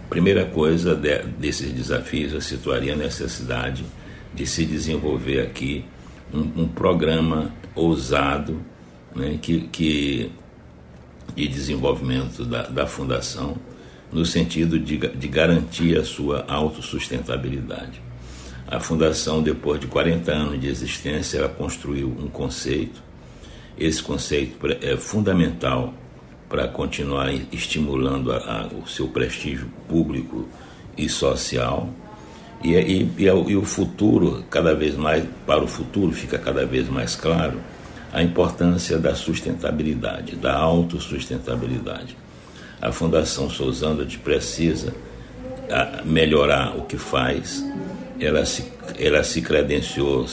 [0.08, 3.84] Primeira coisa de, desses desafios, eu situaria a necessidade
[4.32, 5.84] de se desenvolver aqui
[6.32, 8.60] um, um programa ousado
[9.14, 10.30] né, que, que,
[11.34, 13.56] de desenvolvimento da, da fundação
[14.12, 18.00] no sentido de, de garantir a sua autossustentabilidade.
[18.68, 23.02] A fundação, depois de 40 anos de existência, ela construiu um conceito.
[23.78, 25.92] Esse conceito é fundamental
[26.48, 30.48] para continuar estimulando a, a, o seu prestígio público
[30.96, 31.88] e social.
[32.64, 36.88] E, e, e, e, o futuro, cada vez mais, para o futuro, fica cada vez
[36.88, 37.60] mais claro
[38.12, 42.16] a importância da sustentabilidade, da autossustentabilidade.
[42.80, 44.94] A Fundação Sousandra precisa
[46.04, 47.64] melhorar o que faz,
[48.20, 48.64] ela se,
[48.98, 50.26] ela se credenciou,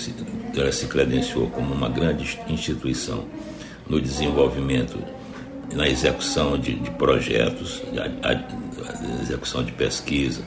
[0.55, 3.25] ela se credenciou como uma grande instituição
[3.87, 4.97] no desenvolvimento
[5.73, 7.81] na execução de, de projetos,
[8.21, 10.43] a, execução de pesquisa,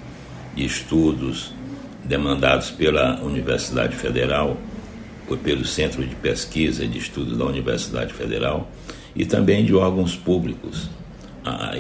[0.55, 1.53] de estudos
[2.05, 4.57] demandados pela Universidade Federal,
[5.28, 8.70] ou pelo Centro de Pesquisa e de Estudos da Universidade Federal,
[9.14, 10.89] e também de órgãos públicos,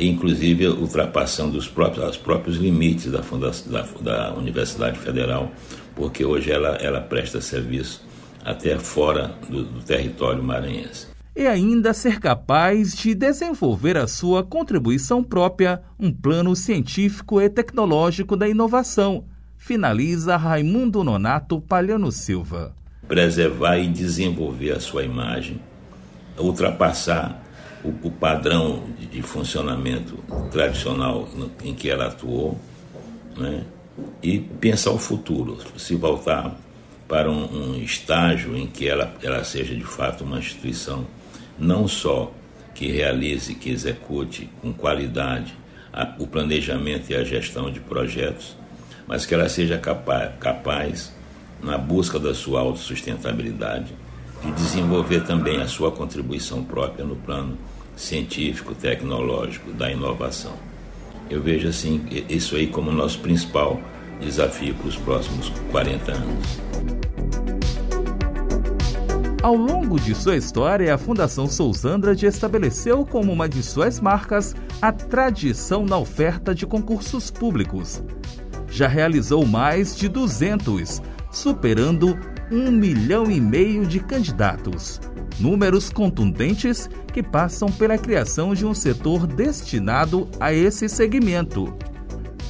[0.00, 5.50] inclusive ultrapassando os próprios, os próprios limites da, fundação, da, da Universidade Federal,
[5.94, 8.04] porque hoje ela, ela presta serviço
[8.44, 15.22] até fora do, do território maranhense e ainda ser capaz de desenvolver a sua contribuição
[15.22, 19.26] própria, um plano científico e tecnológico da inovação,
[19.58, 22.74] finaliza Raimundo Nonato Palhano Silva.
[23.06, 25.60] Preservar e desenvolver a sua imagem,
[26.38, 27.45] ultrapassar
[27.86, 30.16] o, o padrão de funcionamento
[30.50, 31.28] tradicional
[31.64, 32.58] em que ela atuou,
[33.36, 33.64] né?
[34.22, 36.54] e pensar o futuro, se voltar
[37.08, 41.06] para um, um estágio em que ela, ela seja de fato uma instituição
[41.58, 42.32] não só
[42.74, 45.54] que realize, que execute com qualidade
[45.92, 48.56] a, o planejamento e a gestão de projetos,
[49.06, 51.12] mas que ela seja capaz, capaz
[51.62, 53.94] na busca da sua autossustentabilidade,
[54.44, 57.56] de desenvolver também a sua contribuição própria no plano
[57.96, 60.52] científico, tecnológico, da inovação.
[61.28, 63.80] Eu vejo assim isso aí como nosso principal
[64.20, 66.66] desafio para os próximos 40 anos.
[69.42, 74.90] Ao longo de sua história, a Fundação Sousandrade estabeleceu como uma de suas marcas a
[74.90, 78.02] tradição na oferta de concursos públicos.
[78.68, 82.18] Já realizou mais de 200, superando
[82.50, 85.00] um milhão e meio de candidatos.
[85.38, 91.76] Números contundentes que passam pela criação de um setor destinado a esse segmento.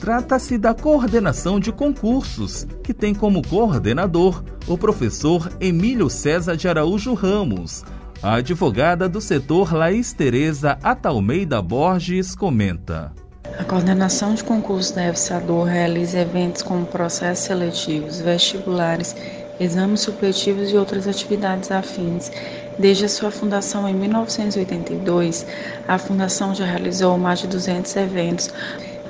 [0.00, 7.14] Trata-se da coordenação de concursos, que tem como coordenador o professor Emílio César de Araújo
[7.14, 7.82] Ramos.
[8.22, 13.12] A advogada do setor Laís Tereza Atalmeida Borges comenta.
[13.58, 19.16] A coordenação de concursos da EFSADOR realiza eventos como processos seletivos, vestibulares,
[19.58, 22.30] exames supletivos e outras atividades afins.
[22.78, 25.46] Desde a sua fundação em 1982,
[25.86, 28.50] a fundação já realizou mais de 200 eventos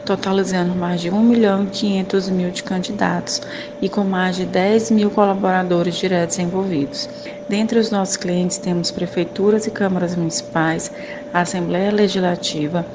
[0.07, 3.43] totalizando mais de 1 milhão e 500 mil de candidatos
[3.83, 7.09] e com mais de 10 mil colaboradores diretos envolvidos.
[7.49, 10.93] Dentre os nossos clientes temos prefeituras e câmaras municipais,
[11.35, 12.87] Assembleia Legislativa,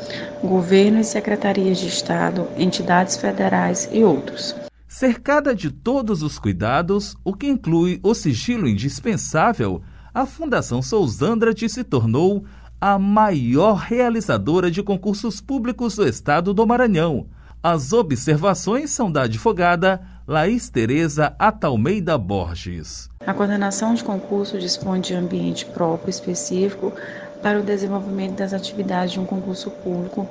[0.41, 4.55] governo e secretarias de Estado, entidades federais e outros.
[5.01, 9.81] Cercada de todos os cuidados, o que inclui o sigilo indispensável,
[10.13, 12.45] a Fundação Sousandrade se tornou
[12.79, 17.25] a maior realizadora de concursos públicos do estado do Maranhão.
[17.63, 23.09] As observações são da advogada Laís Tereza Atalmeida Borges.
[23.25, 26.93] A coordenação de concurso dispõe de ambiente próprio específico
[27.41, 30.29] para o desenvolvimento das atividades de um concurso público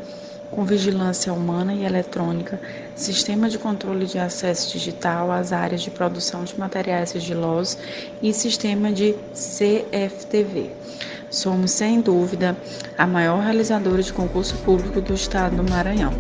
[0.51, 2.61] com vigilância humana e eletrônica,
[2.95, 7.79] sistema de controle de acesso digital às áreas de produção de materiais sigilosos
[8.21, 10.71] e sistema de CFTV.
[11.31, 12.57] Somos, sem dúvida,
[12.99, 16.13] a maior realizadora de concurso público do estado do Maranhão.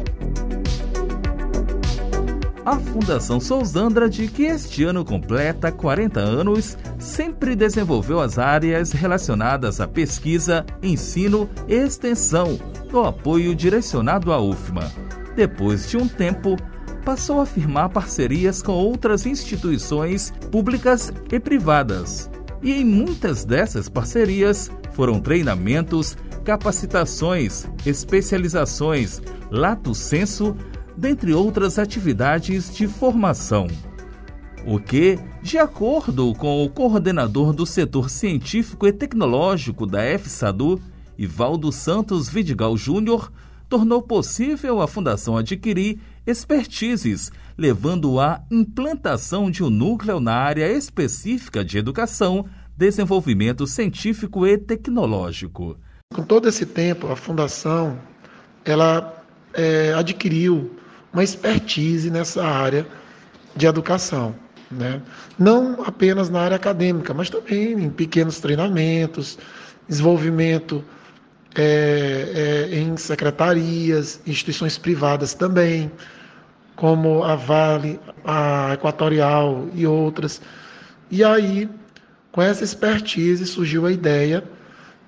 [2.64, 9.88] A Fundação Sousandrade, que este ano completa 40 anos, sempre desenvolveu as áreas relacionadas à
[9.88, 12.58] pesquisa, ensino e extensão,
[12.92, 14.92] no apoio direcionado à UFMA.
[15.34, 16.56] Depois de um tempo,
[17.02, 22.30] passou a firmar parcerias com outras instituições públicas e privadas.
[22.62, 30.54] E em muitas dessas parcerias, foram treinamentos, capacitações, especializações, lato senso,
[31.00, 33.66] dentre outras atividades de formação.
[34.66, 40.78] O que, de acordo com o coordenador do setor científico e tecnológico da FSADU,
[41.16, 43.32] Ivaldo Santos Vidigal Júnior,
[43.66, 51.64] tornou possível a Fundação adquirir expertises, levando à implantação de um núcleo na área específica
[51.64, 52.44] de educação,
[52.76, 55.78] desenvolvimento científico e tecnológico.
[56.12, 57.98] Com todo esse tempo, a Fundação
[58.66, 59.24] ela
[59.54, 60.78] é, adquiriu
[61.12, 62.86] uma expertise nessa área
[63.56, 64.34] de educação.
[64.70, 65.00] Né?
[65.38, 69.38] Não apenas na área acadêmica, mas também em pequenos treinamentos,
[69.88, 70.84] desenvolvimento
[71.56, 75.90] é, é, em secretarias, instituições privadas também,
[76.76, 80.40] como a Vale, a Equatorial e outras.
[81.10, 81.68] E aí,
[82.30, 84.44] com essa expertise, surgiu a ideia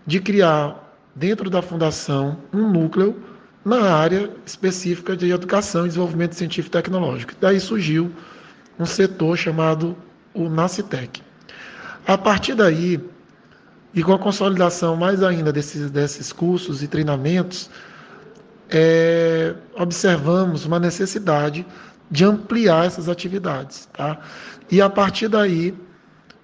[0.05, 0.80] de criar,
[1.14, 3.32] dentro da fundação, um núcleo
[3.65, 7.33] na área específica de educação e desenvolvimento científico e tecnológico.
[7.41, 8.11] Daí surgiu
[8.79, 9.97] um setor chamado
[10.35, 11.23] o NACITEC.
[12.07, 13.01] A partir daí,
[13.95, 17.71] e com a consolidação mais ainda desses, desses cursos e treinamentos,
[18.71, 21.65] é, observamos uma necessidade
[22.11, 23.89] de ampliar essas atividades.
[23.93, 24.19] Tá?
[24.71, 25.75] E a partir daí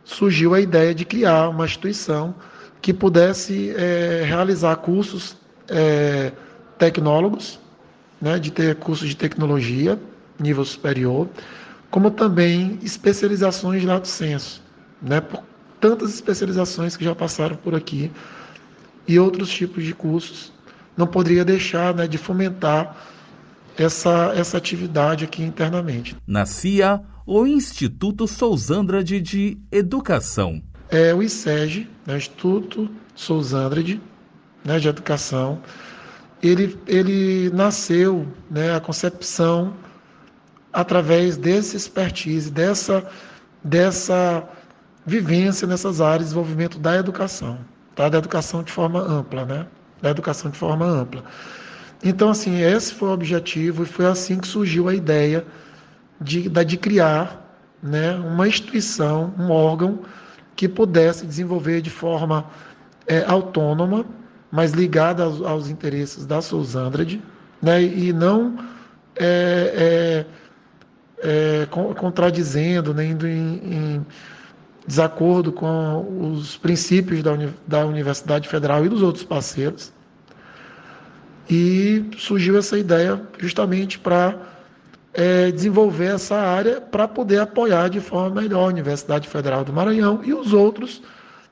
[0.04, 2.34] surgiu a ideia de criar uma instituição
[2.80, 5.36] que pudesse é, realizar cursos
[5.68, 6.32] é,
[6.78, 7.58] tecnólogos,
[8.20, 9.98] né, de ter cursos de tecnologia,
[10.38, 11.28] nível superior,
[11.90, 14.62] como também especializações de lato senso,
[15.00, 15.42] né, por
[15.80, 18.10] tantas especializações que já passaram por aqui
[19.06, 20.52] e outros tipos de cursos.
[20.96, 22.96] Não poderia deixar né, de fomentar
[23.76, 26.16] essa, essa atividade aqui internamente.
[26.26, 30.60] Na CIA, o Instituto Sousandrade de Educação.
[30.90, 34.00] É o ISEG, né, Instituto Sousandrade
[34.64, 35.60] né, de Educação.
[36.42, 39.74] Ele, ele nasceu, né, a concepção
[40.72, 43.04] através dessa expertise, dessa,
[43.64, 44.48] dessa
[45.08, 47.58] vivência nessas áreas de desenvolvimento da educação,
[47.94, 48.08] tá?
[48.08, 49.66] da educação de forma ampla, né?
[50.02, 51.24] da educação de forma ampla.
[52.04, 55.44] Então, assim, esse foi o objetivo e foi assim que surgiu a ideia
[56.20, 57.44] de, de criar
[57.82, 60.00] né, uma instituição, um órgão
[60.54, 62.44] que pudesse desenvolver de forma
[63.06, 64.04] é, autônoma,
[64.50, 67.22] mas ligada aos, aos interesses da Sousandrade,
[67.60, 68.56] né, e não
[69.16, 70.24] é,
[71.22, 74.06] é, é, contradizendo, né, indo em, em,
[74.86, 77.32] desacordo com os princípios da,
[77.66, 79.92] da Universidade Federal e dos outros parceiros.
[81.50, 84.34] E surgiu essa ideia justamente para
[85.12, 90.20] é, desenvolver essa área para poder apoiar de forma melhor a Universidade Federal do Maranhão
[90.24, 91.02] e os outros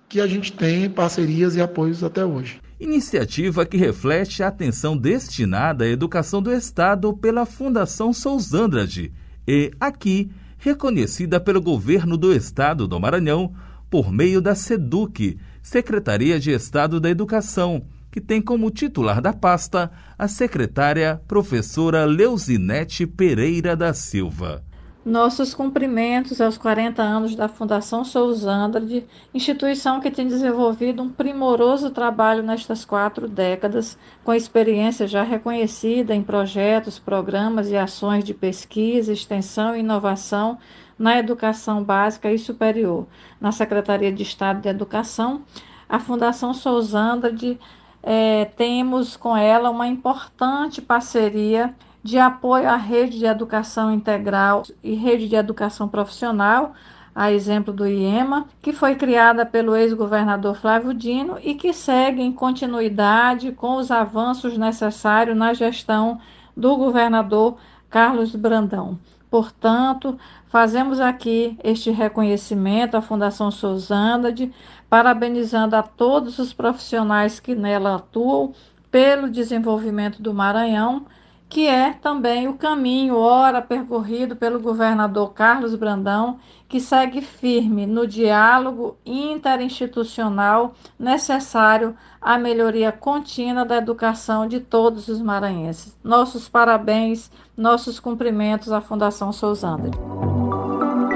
[0.09, 2.61] que a gente tem parcerias e apoios até hoje.
[2.79, 9.15] Iniciativa que reflete a atenção destinada à educação do Estado pela Fundação Sousandrade
[9.49, 13.55] e, aqui, reconhecida pelo governo do Estado do Maranhão
[13.89, 19.91] por meio da SEDUC, Secretaria de Estado da Educação, que tem como titular da pasta
[20.19, 24.63] a secretária professora Leusinete Pereira da Silva.
[25.07, 32.43] Nossos cumprimentos aos 40 anos da Fundação Sousandrade, instituição que tem desenvolvido um primoroso trabalho
[32.43, 39.77] nestas quatro décadas, com experiência já reconhecida em projetos, programas e ações de pesquisa, extensão
[39.77, 40.59] e inovação
[40.99, 43.07] na educação básica e superior.
[43.41, 45.45] Na Secretaria de Estado de Educação,
[45.89, 47.61] a Fundação Sousandrade
[48.03, 51.73] é, temos com ela uma importante parceria
[52.07, 56.73] de apoio à rede de educação integral e rede de educação profissional,
[57.13, 62.31] a exemplo do IEMA, que foi criada pelo ex-governador Flávio Dino e que segue em
[62.31, 66.21] continuidade com os avanços necessários na gestão
[66.57, 67.57] do governador
[67.91, 68.97] Carlos Brandão.
[69.29, 74.53] Portanto, fazemos aqui este reconhecimento à Fundação Sousandade,
[74.89, 78.55] parabenizando a todos os profissionais que nela atuam
[78.93, 81.05] pelo desenvolvimento do Maranhão
[81.49, 86.39] que é também o caminho ora percorrido pelo governador Carlos Brandão,
[86.69, 95.23] que segue firme no diálogo interinstitucional necessário à melhoria contínua da educação de todos os
[95.23, 95.97] maranhenses.
[96.03, 99.93] Nossos parabéns, nossos cumprimentos à Fundação Sousandre.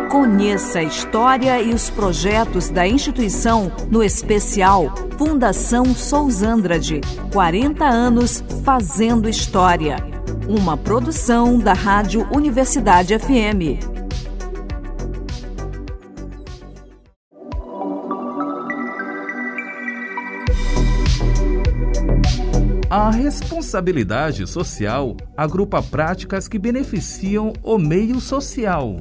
[0.09, 7.01] Conheça a história e os projetos da instituição no especial Fundação Sousandrade
[7.33, 10.20] 40 anos fazendo história
[10.51, 13.79] uma produção da Rádio Universidade FM.
[22.91, 28.97] A responsabilidade social agrupa práticas que beneficiam o meio social.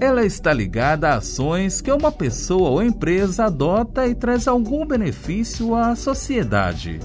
[0.00, 5.76] Ela está ligada a ações que uma pessoa ou empresa adota e traz algum benefício
[5.76, 6.98] à sociedade.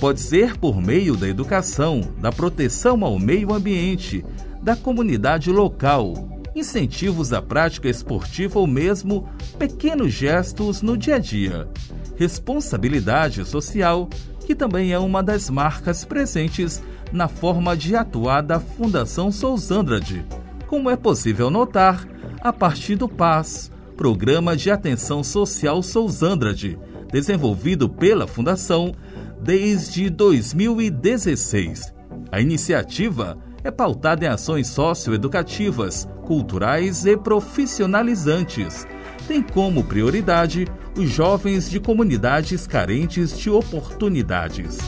[0.00, 4.24] Pode ser por meio da educação, da proteção ao meio ambiente,
[4.62, 6.14] da comunidade local,
[6.54, 9.28] incentivos à prática esportiva ou mesmo
[9.58, 11.68] pequenos gestos no dia a dia.
[12.16, 14.08] Responsabilidade social,
[14.46, 16.80] que também é uma das marcas presentes
[17.12, 20.24] na forma de atuar da Fundação Sousandrade,
[20.68, 22.06] como é possível notar
[22.40, 26.78] a partir do PAS, Programa de Atenção Social Sousandrade,
[27.10, 28.94] desenvolvido pela Fundação
[29.40, 31.92] desde 2016.
[32.30, 38.86] A iniciativa é pautada em ações socioeducativas, culturais e profissionalizantes.
[39.26, 40.66] Tem como prioridade
[40.96, 44.78] os jovens de comunidades carentes de oportunidades.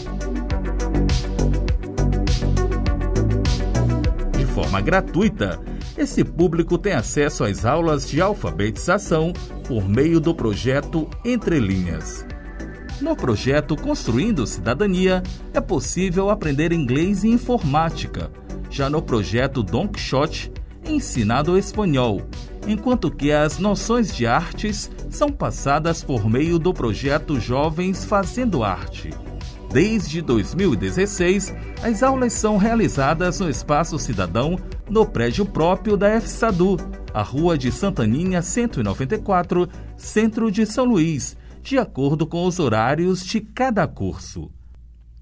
[4.36, 5.60] De forma gratuita,
[5.96, 9.32] esse público tem acesso às aulas de alfabetização
[9.68, 12.24] por meio do projeto Entre Linhas.
[13.00, 15.22] No projeto Construindo Cidadania,
[15.54, 18.30] é possível aprender inglês e informática.
[18.68, 20.52] Já no projeto Don Quixote,
[20.84, 22.20] é ensinado espanhol,
[22.66, 29.10] enquanto que as noções de artes são passadas por meio do projeto Jovens Fazendo Arte.
[29.72, 34.58] Desde 2016, as aulas são realizadas no Espaço Cidadão,
[34.90, 36.76] no prédio próprio da FSADU,
[37.14, 43.40] a Rua de Santaninha 194, centro de São Luís, de acordo com os horários de
[43.40, 44.50] cada curso.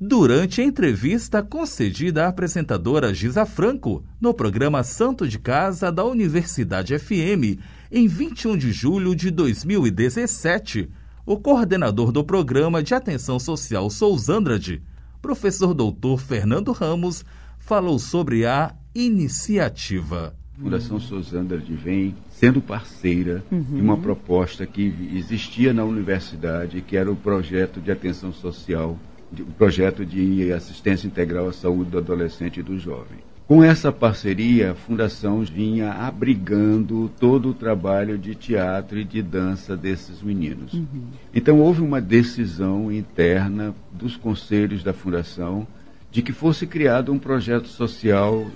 [0.00, 6.96] Durante a entrevista concedida à apresentadora Gisa Franco no programa Santo de Casa da Universidade
[6.96, 7.58] FM,
[7.90, 10.88] em 21 de julho de 2017,
[11.26, 14.82] o coordenador do Programa de Atenção Social Sousandrade,
[15.20, 17.24] professor doutor Fernando Ramos,
[17.58, 20.37] falou sobre a iniciativa.
[20.60, 23.62] Fundação Sousandrade vem sendo parceira uhum.
[23.62, 28.98] de uma proposta que existia na universidade, que era o projeto de atenção social,
[29.32, 33.18] o projeto de assistência integral à saúde do adolescente e do jovem.
[33.46, 39.74] Com essa parceria, a Fundação vinha abrigando todo o trabalho de teatro e de dança
[39.74, 40.74] desses meninos.
[40.74, 41.04] Uhum.
[41.34, 45.66] Então, houve uma decisão interna dos conselhos da Fundação
[46.10, 48.46] de que fosse criado um projeto social,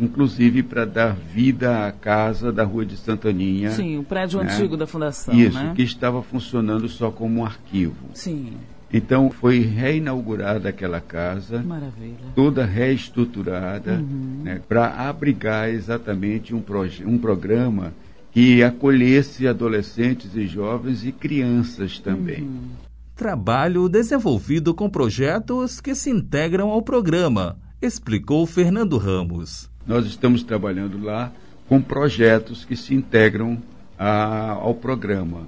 [0.00, 3.70] inclusive para dar vida à casa da Rua de Santaninha.
[3.70, 4.52] Sim, o prédio né?
[4.52, 5.34] antigo da Fundação.
[5.34, 5.72] Isso, né?
[5.76, 8.08] que estava funcionando só como um arquivo.
[8.14, 8.54] Sim.
[8.92, 12.14] Então foi reinaugurada aquela casa, Maravilha.
[12.34, 14.42] toda reestruturada, uhum.
[14.44, 16.62] né, para abrigar exatamente um,
[17.04, 17.92] um programa
[18.30, 22.42] que acolhesse adolescentes e jovens e crianças também.
[22.42, 22.83] Uhum.
[23.14, 29.70] Trabalho desenvolvido com projetos que se integram ao programa, explicou Fernando Ramos.
[29.86, 31.30] Nós estamos trabalhando lá
[31.68, 33.56] com projetos que se integram
[33.96, 35.46] a, ao programa.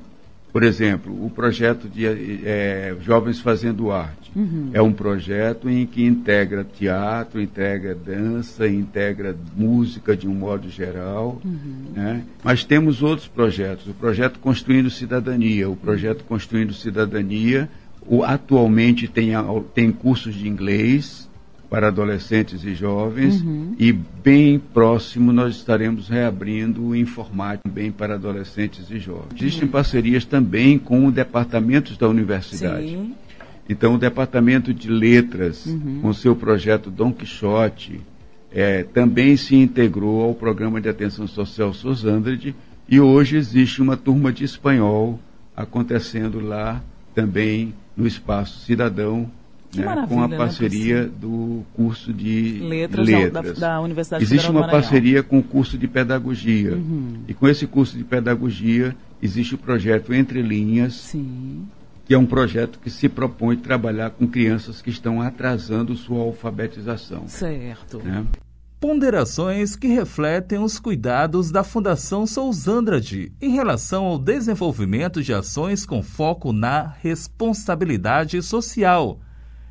[0.57, 4.33] Por exemplo, o projeto de é, Jovens Fazendo Arte.
[4.35, 4.71] Uhum.
[4.73, 11.43] É um projeto em que integra teatro, integra dança, integra música de um modo geral.
[11.45, 11.93] Uhum.
[11.95, 12.23] Né?
[12.43, 13.87] Mas temos outros projetos.
[13.87, 15.69] O projeto Construindo Cidadania.
[15.69, 17.69] O projeto Construindo Cidadania
[18.07, 19.33] o, atualmente tem,
[19.75, 21.26] tem cursos de inglês
[21.69, 23.75] para adolescentes e jovens uhum.
[23.79, 29.33] e bem próximo nós estaremos reabrindo o informático também para adolescentes e jovens.
[29.33, 29.47] Uhum.
[29.47, 32.89] Existem parcerias também com departamentos da universidade.
[32.89, 33.15] Sim.
[33.69, 36.01] Então o departamento de letras uhum.
[36.03, 38.01] com seu projeto Dom Quixote
[38.53, 42.55] é, também se integrou ao programa de atenção social Sosandrede
[42.89, 45.19] e hoje existe uma turma de espanhol
[45.57, 46.81] acontecendo lá
[47.13, 49.29] também no espaço cidadão
[49.81, 53.59] né, com a né, parceria né, do curso de letras, letras.
[53.59, 56.75] Da, da, Universidade Existe uma parceria com o curso de pedagogia.
[56.75, 57.19] Uhum.
[57.27, 61.67] E com esse curso de pedagogia existe o projeto Entre Linhas, Sim.
[62.05, 67.27] que é um projeto que se propõe trabalhar com crianças que estão atrasando sua alfabetização.
[67.29, 67.99] Certo.
[67.99, 68.25] Né?
[68.79, 76.03] Ponderações que refletem os cuidados da Fundação Sousandrade em relação ao desenvolvimento de ações com
[76.03, 79.19] foco na responsabilidade social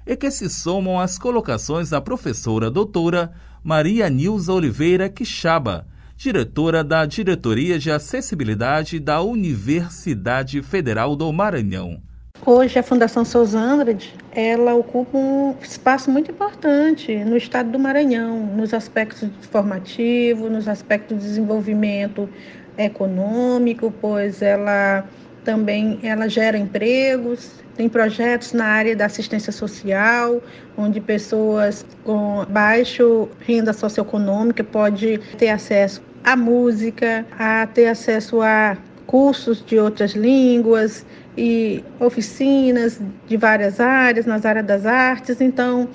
[0.06, 3.32] e que se somam às colocações da professora doutora
[3.64, 12.00] Maria Nilza Oliveira Quixaba, diretora da Diretoria de Acessibilidade da Universidade Federal do Maranhão.
[12.46, 18.74] Hoje a Fundação Sousandrade, ela ocupa um espaço muito importante no estado do Maranhão, nos
[18.74, 22.30] aspectos formativos, nos aspectos de desenvolvimento
[22.78, 25.08] econômico, pois ela
[25.44, 30.42] também ela gera empregos, tem projetos na área da assistência social,
[30.78, 38.78] onde pessoas com baixo renda socioeconômica podem ter acesso à música, a ter acesso a
[39.06, 41.06] cursos de outras línguas
[41.38, 45.42] e oficinas de várias áreas, nas áreas das artes.
[45.42, 45.90] Então,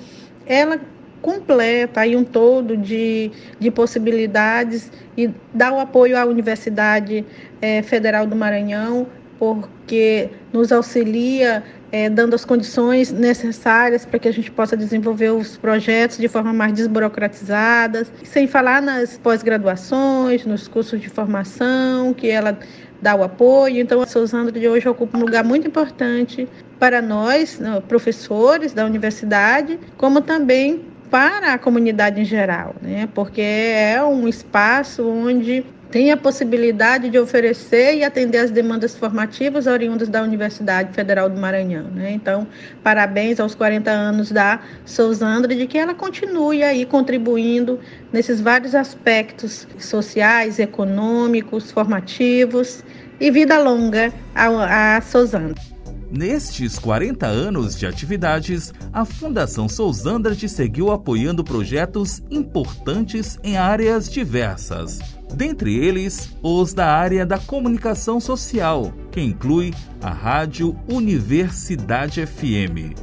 [0.45, 0.79] ela
[1.21, 7.25] completa, aí um todo de, de possibilidades e dar o apoio à Universidade
[7.61, 9.07] é, Federal do Maranhão,
[9.41, 15.57] porque nos auxilia é, dando as condições necessárias para que a gente possa desenvolver os
[15.57, 22.55] projetos de forma mais desburocratizada, sem falar nas pós-graduações, nos cursos de formação, que ela
[23.01, 23.79] dá o apoio.
[23.79, 28.85] Então, a Sousandra de hoje ocupa um lugar muito importante para nós, né, professores da
[28.85, 33.09] universidade, como também para a comunidade em geral, né?
[33.13, 39.67] porque é um espaço onde tem a possibilidade de oferecer e atender as demandas formativas
[39.67, 41.83] oriundas da Universidade Federal do Maranhão.
[41.93, 42.11] Né?
[42.11, 42.47] Então,
[42.81, 47.79] parabéns aos 40 anos da Sousandra, de que ela continue aí contribuindo
[48.11, 52.83] nesses vários aspectos sociais, econômicos, formativos
[53.19, 55.61] e vida longa a, a Sousandra.
[56.09, 64.99] Nestes 40 anos de atividades, a Fundação Sousandrade seguiu apoiando projetos importantes em áreas diversas.
[65.33, 72.95] Dentre eles, os da área da comunicação social, que inclui a Rádio Universidade FM.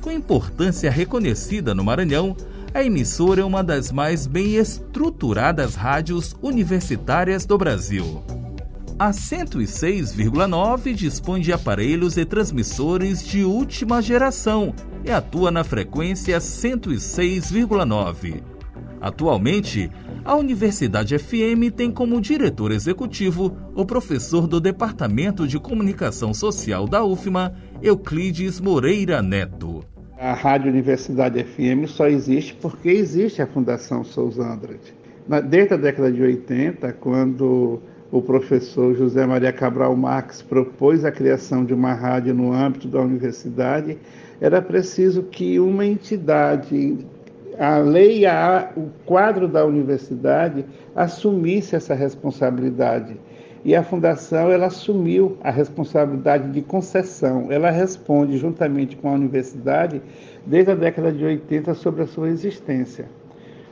[0.00, 2.36] Com importância reconhecida no Maranhão,
[2.74, 8.22] a emissora é uma das mais bem estruturadas rádios universitárias do Brasil.
[8.98, 14.74] A 106,9 dispõe de aparelhos e transmissores de última geração
[15.04, 18.57] e atua na frequência 106,9.
[19.00, 19.90] Atualmente,
[20.24, 27.04] a Universidade FM tem como diretor executivo o professor do Departamento de Comunicação Social da
[27.04, 29.84] UFMA, Euclides Moreira Neto.
[30.18, 34.92] A Rádio Universidade FM só existe porque existe a Fundação Sousandrade.
[35.48, 37.80] Desde a década de 80, quando
[38.10, 43.00] o professor José Maria Cabral Marques propôs a criação de uma rádio no âmbito da
[43.00, 43.98] universidade,
[44.40, 46.98] era preciso que uma entidade,
[47.58, 53.16] a lei, a, o quadro da universidade, assumisse essa responsabilidade.
[53.64, 57.48] E a fundação ela assumiu a responsabilidade de concessão.
[57.50, 60.00] Ela responde juntamente com a universidade
[60.46, 63.06] desde a década de 80 sobre a sua existência.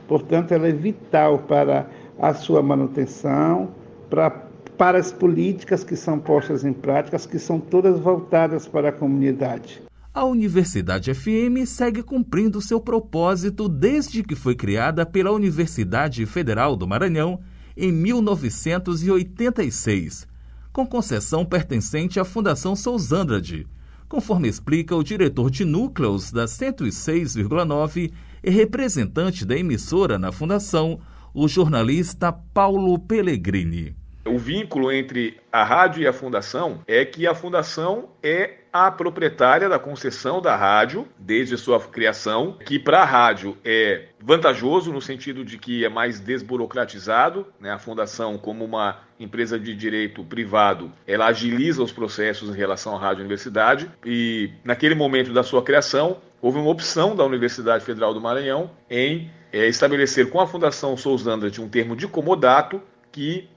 [0.07, 1.87] Portanto, ela é vital para
[2.19, 3.69] a sua manutenção,
[4.09, 4.29] pra,
[4.77, 9.86] para as políticas que são postas em práticas, que são todas voltadas para a comunidade.
[10.17, 16.87] A Universidade FM segue cumprindo seu propósito desde que foi criada pela Universidade Federal do
[16.87, 17.39] Maranhão
[17.77, 20.27] em 1986,
[20.73, 23.67] com concessão pertencente à Fundação Sousandrade,
[24.09, 28.11] conforme explica o diretor de núcleos da 106,9
[28.43, 30.99] e representante da emissora na Fundação,
[31.31, 33.95] o jornalista Paulo Pellegrini.
[34.25, 39.67] O vínculo entre a rádio e a fundação é que a fundação é a proprietária
[39.67, 45.43] da concessão da rádio desde sua criação, que para a rádio é vantajoso no sentido
[45.43, 47.71] de que é mais desburocratizado, né?
[47.71, 52.99] A fundação como uma empresa de direito privado, ela agiliza os processos em relação à
[52.99, 58.21] rádio universidade e naquele momento da sua criação houve uma opção da Universidade Federal do
[58.21, 63.49] Maranhão em é, estabelecer com a Fundação Sousandra de um termo de comodato que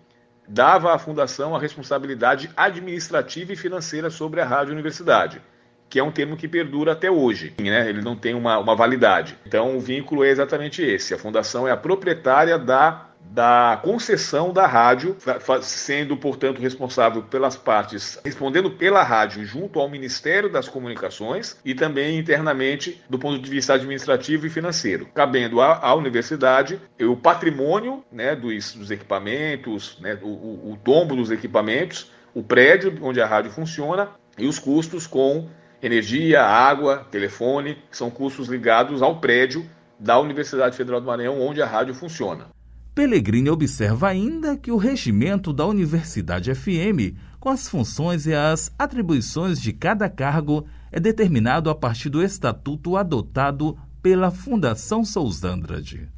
[0.51, 5.41] dava à Fundação a responsabilidade administrativa e financeira sobre a Rádio Universidade,
[5.89, 7.89] que é um termo que perdura até hoje, né?
[7.89, 9.39] ele não tem uma, uma validade.
[9.47, 14.67] Então o vínculo é exatamente esse: a Fundação é a proprietária da da concessão da
[14.67, 15.17] rádio,
[15.63, 22.19] sendo, portanto, responsável pelas partes, respondendo pela rádio junto ao Ministério das Comunicações e também
[22.19, 28.35] internamente do ponto de vista administrativo e financeiro, cabendo à, à universidade o patrimônio né,
[28.35, 33.53] dos, dos equipamentos, né, o, o, o tombo dos equipamentos, o prédio onde a rádio
[33.53, 35.49] funciona e os custos com
[35.83, 39.69] energia, água, telefone, são custos ligados ao prédio
[39.99, 42.49] da Universidade Federal do Maranhão, onde a rádio funciona.
[42.95, 49.61] Pellegrini observa ainda que o regimento da Universidade FM, com as funções e as atribuições
[49.61, 56.09] de cada cargo, é determinado a partir do estatuto adotado pela Fundação Sousandrade.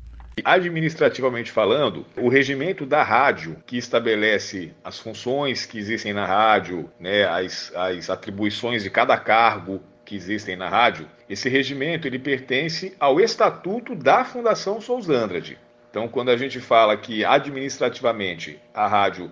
[0.43, 7.25] Administrativamente falando, o regimento da rádio, que estabelece as funções que existem na rádio, né,
[7.25, 13.21] as, as atribuições de cada cargo que existem na rádio, esse regimento ele pertence ao
[13.21, 15.59] estatuto da Fundação Sousandrade.
[15.93, 19.31] Então, quando a gente fala que administrativamente a rádio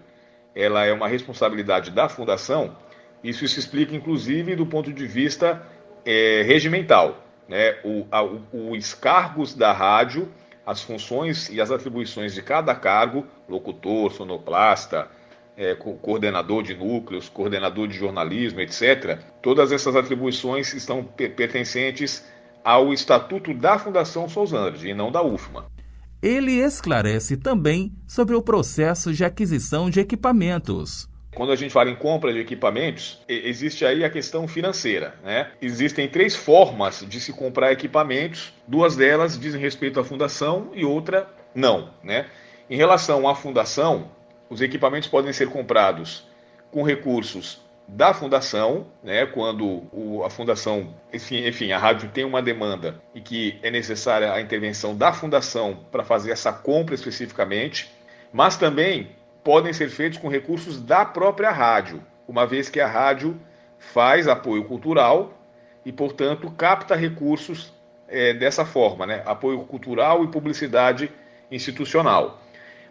[0.54, 2.76] ela é uma responsabilidade da fundação,
[3.24, 5.66] isso se explica inclusive do ponto de vista
[6.04, 7.24] é, regimental.
[7.48, 7.78] Né?
[7.82, 10.30] O, a, o, os cargos da rádio,
[10.66, 15.08] as funções e as atribuições de cada cargo, locutor, sonoplasta,
[15.56, 22.22] é, coordenador de núcleos, coordenador de jornalismo, etc., todas essas atribuições estão pertencentes
[22.62, 25.79] ao estatuto da Fundação Sousandres e não da UFMA.
[26.22, 31.08] Ele esclarece também sobre o processo de aquisição de equipamentos.
[31.34, 35.14] Quando a gente fala em compra de equipamentos, existe aí a questão financeira.
[35.24, 35.50] Né?
[35.62, 41.26] Existem três formas de se comprar equipamentos, duas delas dizem respeito à fundação e outra
[41.54, 41.94] não.
[42.04, 42.26] Né?
[42.68, 44.10] Em relação à fundação,
[44.50, 46.28] os equipamentos podem ser comprados
[46.70, 47.62] com recursos
[47.92, 53.20] da fundação, né, quando o, a fundação, enfim, enfim, a rádio tem uma demanda e
[53.20, 57.90] que é necessária a intervenção da fundação para fazer essa compra especificamente,
[58.32, 59.10] mas também
[59.42, 63.38] podem ser feitos com recursos da própria rádio, uma vez que a rádio
[63.78, 65.34] faz apoio cultural
[65.84, 67.72] e, portanto, capta recursos
[68.06, 69.22] é, dessa forma, né?
[69.26, 71.10] apoio cultural e publicidade
[71.50, 72.40] institucional.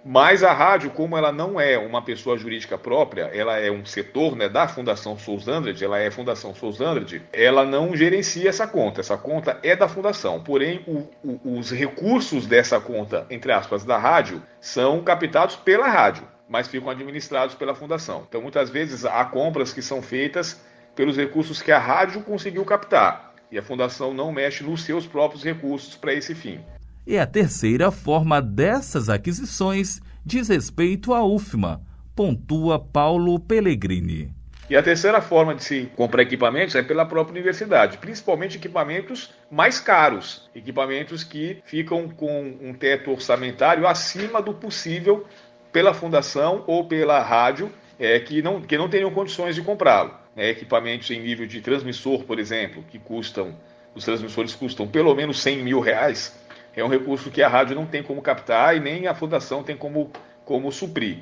[0.03, 4.35] Mas a rádio, como ela não é uma pessoa jurídica própria, ela é um setor
[4.35, 9.01] né, da Fundação Sousandrade, ela é Fundação Sousandrade, ela não gerencia essa conta.
[9.01, 10.41] Essa conta é da Fundação.
[10.41, 16.27] Porém, o, o, os recursos dessa conta, entre aspas, da rádio, são captados pela rádio,
[16.47, 18.25] mas ficam administrados pela Fundação.
[18.27, 20.61] Então, muitas vezes, há compras que são feitas
[20.95, 23.33] pelos recursos que a rádio conseguiu captar.
[23.51, 26.63] E a Fundação não mexe nos seus próprios recursos para esse fim.
[27.05, 31.81] E a terceira forma dessas aquisições diz respeito à UFMA,
[32.15, 34.31] pontua Paulo Pellegrini.
[34.69, 39.79] E a terceira forma de se comprar equipamentos é pela própria universidade, principalmente equipamentos mais
[39.79, 45.25] caros, equipamentos que ficam com um teto orçamentário acima do possível
[45.71, 50.13] pela fundação ou pela rádio, é, que, não, que não tenham condições de comprá-lo.
[50.37, 53.55] É, equipamentos em nível de transmissor, por exemplo, que custam,
[53.95, 56.38] os transmissores custam pelo menos 100 mil reais,
[56.75, 59.75] é um recurso que a rádio não tem como captar e nem a fundação tem
[59.75, 60.11] como,
[60.45, 61.19] como suprir.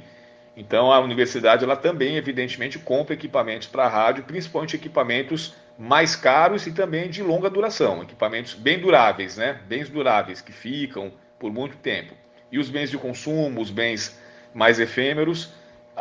[0.56, 6.66] Então a universidade ela também, evidentemente, compra equipamentos para a rádio, principalmente equipamentos mais caros
[6.66, 9.60] e também de longa duração, equipamentos bem duráveis, né?
[9.68, 12.14] Bens duráveis que ficam por muito tempo.
[12.52, 14.20] E os bens de consumo, os bens
[14.54, 15.54] mais efêmeros,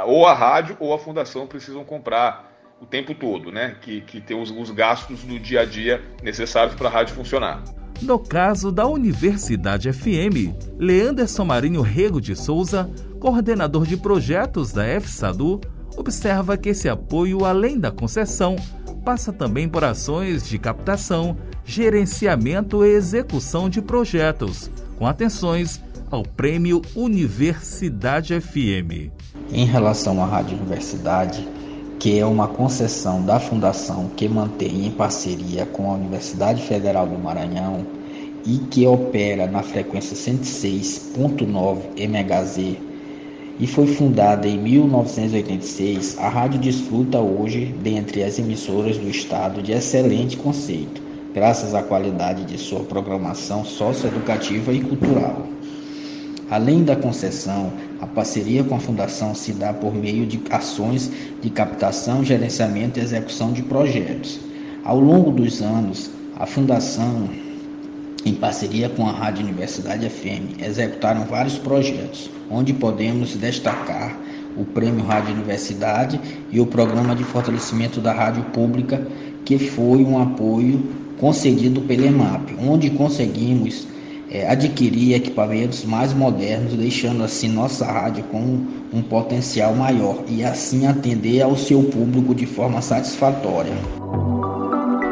[0.06, 3.76] ou a rádio ou a fundação precisam comprar o tempo todo, né?
[3.80, 7.62] Que, que tem os, os gastos do dia a dia necessários para a rádio funcionar.
[8.02, 15.60] No caso da Universidade FM, Leanderson Marinho Rego de Souza, coordenador de projetos da FSADU,
[15.96, 18.56] observa que esse apoio, além da concessão,
[19.02, 26.82] passa também por ações de captação, gerenciamento e execução de projetos, com atenções ao Prêmio
[26.94, 29.10] Universidade FM.
[29.50, 31.48] Em relação à Rádio Universidade,
[31.98, 37.18] que é uma concessão da Fundação que mantém em parceria com a Universidade Federal do
[37.18, 37.86] Maranhão
[38.44, 42.76] e que opera na frequência 106.9 MHz
[43.58, 49.72] e foi fundada em 1986, a rádio desfruta hoje, dentre as emissoras do estado, de
[49.72, 51.00] excelente conceito,
[51.32, 55.46] graças à qualidade de sua programação socioeducativa e cultural.
[56.50, 61.48] Além da concessão, a parceria com a Fundação se dá por meio de ações de
[61.50, 64.38] captação, gerenciamento e execução de projetos.
[64.84, 67.28] Ao longo dos anos, a Fundação,
[68.24, 74.18] em parceria com a Rádio Universidade FM, executaram vários projetos, onde podemos destacar
[74.56, 76.20] o Prêmio Rádio Universidade
[76.50, 79.06] e o Programa de Fortalecimento da Rádio Pública,
[79.44, 80.82] que foi um apoio
[81.18, 83.86] concedido pela EMAP, onde conseguimos
[84.30, 90.86] é, adquirir equipamentos mais modernos, deixando assim nossa rádio com um potencial maior e assim
[90.86, 93.74] atender ao seu público de forma satisfatória.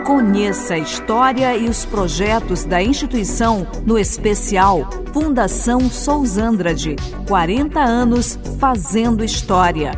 [0.04, 6.96] Conheça a história e os projetos da instituição no especial Fundação Sousandrade
[7.26, 9.92] 40 anos fazendo história.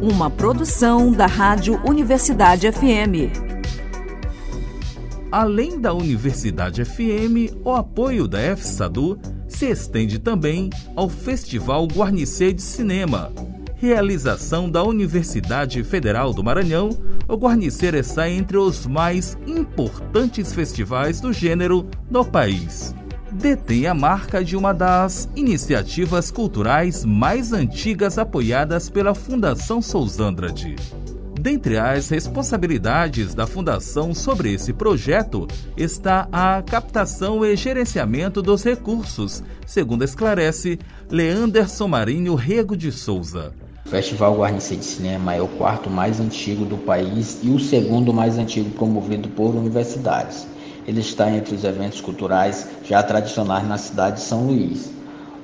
[0.00, 3.51] Uma produção da Rádio Universidade FM.
[5.32, 9.18] Além da Universidade FM, o apoio da FSADU
[9.48, 13.32] se estende também ao Festival Guarnicê de Cinema.
[13.76, 16.90] Realização da Universidade Federal do Maranhão,
[17.26, 22.94] o Guarnicê está entre os mais importantes festivais do gênero no país.
[23.32, 30.76] Detém a marca de uma das iniciativas culturais mais antigas apoiadas pela Fundação Sousandrade.
[31.42, 39.42] Dentre as responsabilidades da Fundação sobre esse projeto está a captação e gerenciamento dos recursos,
[39.66, 40.78] segundo esclarece
[41.10, 43.52] Leanderson Marinho Rego de Souza.
[43.84, 48.14] O Festival Guarnice de Cinema é o quarto mais antigo do país e o segundo
[48.14, 50.46] mais antigo promovido por universidades.
[50.86, 54.92] Ele está entre os eventos culturais já tradicionais na cidade de São Luís.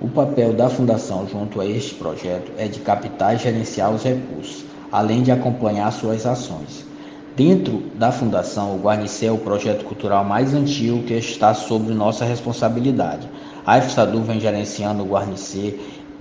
[0.01, 4.68] O papel da Fundação junto a este projeto é de captar e gerenciar os recursos
[4.91, 6.87] além de acompanhar suas ações.
[7.37, 12.25] Dentro da Fundação, o Guarnicê é o projeto cultural mais antigo que está sob nossa
[12.25, 13.29] responsabilidade.
[13.65, 15.79] A FSADU vem gerenciando o Guarnicê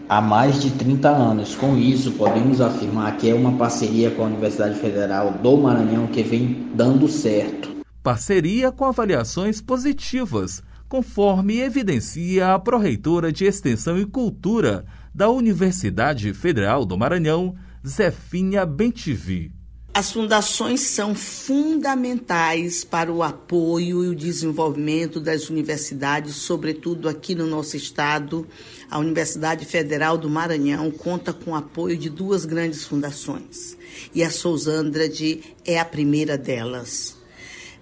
[0.07, 1.55] há mais de 30 anos.
[1.55, 6.21] Com isso, podemos afirmar que é uma parceria com a Universidade Federal do Maranhão que
[6.21, 7.77] vem dando certo.
[8.03, 16.85] Parceria com avaliações positivas, conforme evidencia a pró-reitora de Extensão e Cultura da Universidade Federal
[16.85, 17.55] do Maranhão,
[17.87, 19.51] Zefinha Bentivi.
[19.93, 27.47] As fundações são fundamentais para o apoio e o desenvolvimento das universidades, sobretudo aqui no
[27.47, 28.45] nosso estado.
[28.91, 33.77] A Universidade Federal do Maranhão conta com o apoio de duas grandes fundações
[34.13, 37.15] e a Sousandrade é a primeira delas.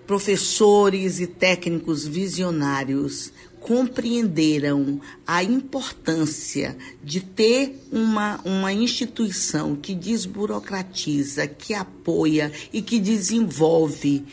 [0.08, 3.34] Professores e técnicos visionários
[3.66, 14.24] compreenderam a importância de ter uma, uma instituição que desburocratiza, que apoia e que desenvolve.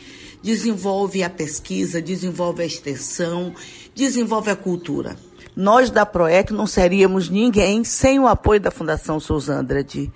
[0.43, 3.55] Desenvolve a pesquisa, desenvolve a extensão,
[3.95, 5.17] desenvolve a cultura.
[5.55, 10.11] Nós da PROEC não seríamos ninguém sem o apoio da Fundação Sousandrade.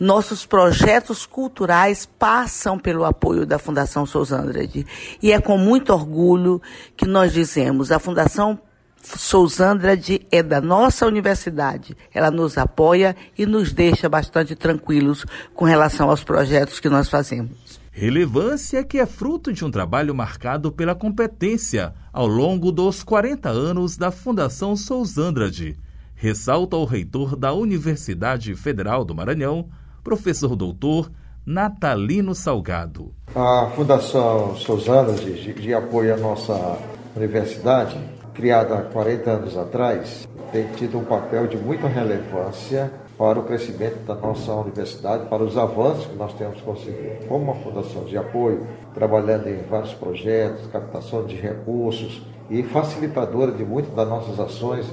[0.00, 4.86] Nossos projetos culturais passam pelo apoio da Fundação Sousandrade.
[5.22, 6.60] E é com muito orgulho
[6.96, 8.58] que nós dizemos, a Fundação
[9.02, 11.96] Sousandrade é da nossa universidade.
[12.12, 15.24] Ela nos apoia e nos deixa bastante tranquilos
[15.54, 17.77] com relação aos projetos que nós fazemos.
[18.00, 23.96] Relevância que é fruto de um trabalho marcado pela competência ao longo dos 40 anos
[23.96, 25.76] da Fundação Sousandrade,
[26.14, 29.68] ressalta o reitor da Universidade Federal do Maranhão,
[30.04, 31.10] professor doutor
[31.44, 33.12] Natalino Salgado.
[33.34, 36.78] A Fundação Sousandrade, de, de apoio à nossa
[37.16, 37.98] universidade,
[38.32, 44.06] criada há 40 anos atrás, tem tido um papel de muita relevância para o crescimento
[44.06, 48.64] da nossa universidade, para os avanços que nós temos conseguido, como uma fundação de apoio,
[48.94, 54.86] trabalhando em vários projetos, captação de recursos e facilitadora de muitas das nossas ações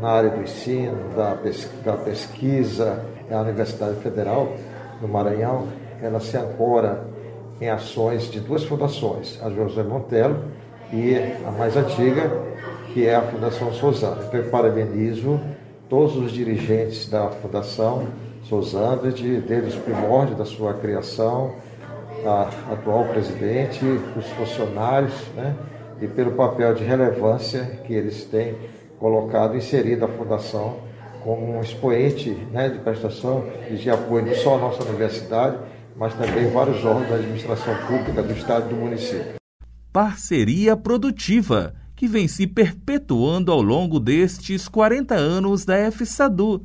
[0.00, 1.36] na área do ensino, da,
[1.96, 3.04] pesquisa.
[3.30, 4.52] A Universidade Federal
[5.00, 5.66] do Maranhão,
[6.00, 7.04] ela se ancora
[7.60, 10.44] em ações de duas fundações, a José Montelo
[10.92, 12.30] e a mais antiga,
[12.92, 14.22] que é a Fundação Sozana.
[14.26, 15.40] Então, eu parabenizo
[15.88, 18.08] todos os dirigentes da Fundação
[18.44, 21.54] Sousandra, de, desde os primórdios da sua criação,
[22.24, 23.84] a atual presidente,
[24.16, 25.54] os funcionários, né,
[26.00, 28.54] e pelo papel de relevância que eles têm
[28.98, 30.76] colocado, inserido a Fundação
[31.22, 35.58] como um expoente né, de prestação e de apoio não só à nossa universidade,
[35.96, 39.34] mas também vários órgãos da administração pública do Estado e do município.
[39.92, 46.62] Parceria produtiva que vem se perpetuando ao longo destes 40 anos da FSADU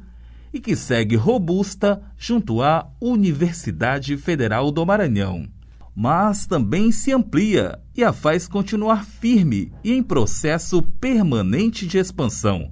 [0.54, 5.48] e que segue robusta junto à Universidade Federal do Maranhão.
[5.96, 12.72] Mas também se amplia e a faz continuar firme e em processo permanente de expansão.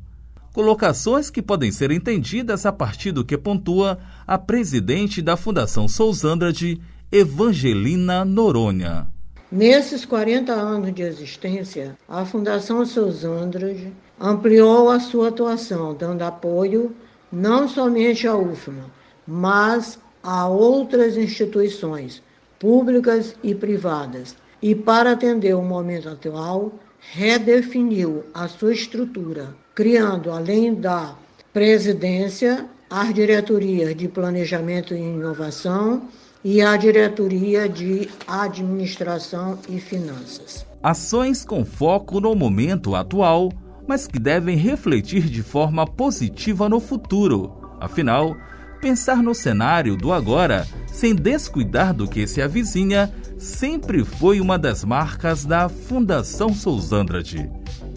[0.53, 6.81] Colocações que podem ser entendidas a partir do que pontua a presidente da Fundação Sousandrade,
[7.11, 9.07] Evangelina Noronha.
[9.51, 16.95] Nesses 40 anos de existência, a Fundação Sousandrade ampliou a sua atuação, dando apoio
[17.31, 18.85] não somente à UFMA,
[19.25, 22.21] mas a outras instituições
[22.59, 24.35] públicas e privadas.
[24.61, 31.15] E para atender o momento atual, redefiniu a sua estrutura, criando, além da
[31.51, 36.03] presidência, as diretorias de Planejamento e Inovação
[36.43, 40.65] e a Diretoria de Administração e Finanças.
[40.81, 43.51] Ações com foco no momento atual,
[43.87, 47.51] mas que devem refletir de forma positiva no futuro.
[47.81, 48.37] Afinal,
[48.79, 54.85] pensar no cenário do agora, sem descuidar do que se avizinha, sempre foi uma das
[54.85, 57.49] marcas da Fundação Sousandrade.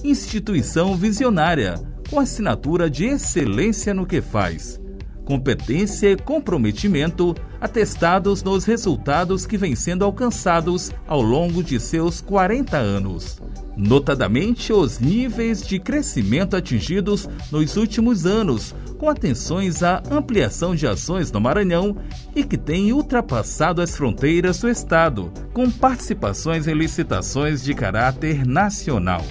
[0.03, 1.75] Instituição visionária,
[2.11, 4.82] com assinatura de excelência no que faz
[5.25, 12.77] competência e comprometimento atestados nos resultados que vêm sendo alcançados ao longo de seus 40
[12.77, 13.41] anos.
[13.77, 21.33] Notadamente, os níveis de crescimento atingidos nos últimos anos, com atenções à ampliação de ações
[21.33, 21.97] no Maranhão
[22.37, 29.25] e que têm ultrapassado as fronteiras do Estado, com participações em licitações de caráter nacional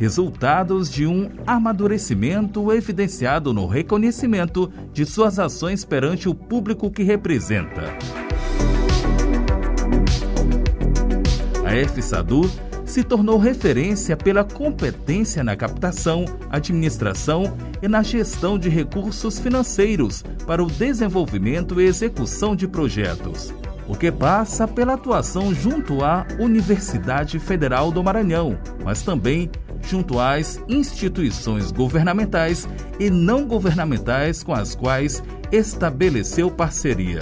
[0.00, 7.82] resultados de um amadurecimento evidenciado no reconhecimento de suas ações perante o público que representa.
[11.62, 12.50] A FSADU
[12.86, 20.64] se tornou referência pela competência na captação, administração e na gestão de recursos financeiros para
[20.64, 23.52] o desenvolvimento e execução de projetos.
[23.90, 29.50] o que passa pela atuação junto à Universidade Federal do Maranhão, mas também
[29.82, 32.68] junto às instituições governamentais
[32.98, 35.22] e não governamentais com as quais
[35.52, 37.20] estabeleceu parceria.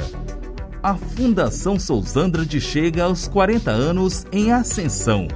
[0.83, 5.27] A Fundação Sousandrade chega aos 40 anos em ascensão.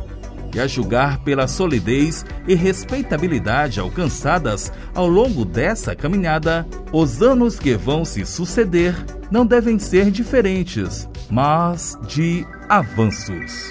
[0.54, 7.74] E a julgar pela solidez e respeitabilidade alcançadas ao longo dessa caminhada, os anos que
[7.74, 8.94] vão se suceder
[9.30, 13.70] não devem ser diferentes, mas de avanços.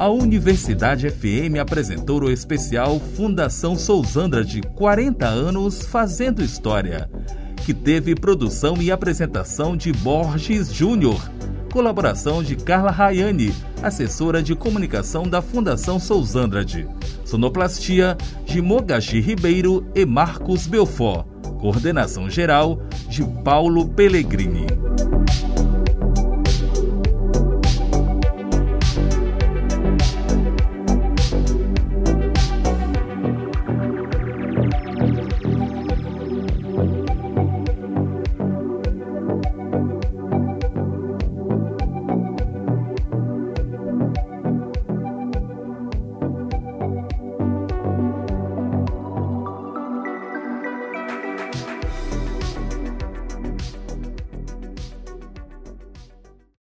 [0.00, 7.10] A Universidade FM apresentou o especial Fundação Sousandra de 40 anos Fazendo História,
[7.66, 11.20] que teve produção e apresentação de Borges Júnior,
[11.70, 16.88] colaboração de Carla Rayane, assessora de comunicação da Fundação Sousandrade,
[17.22, 21.26] sonoplastia de Mogashi Ribeiro e Marcos Belfort,
[21.60, 24.66] coordenação geral de Paulo Pellegrini.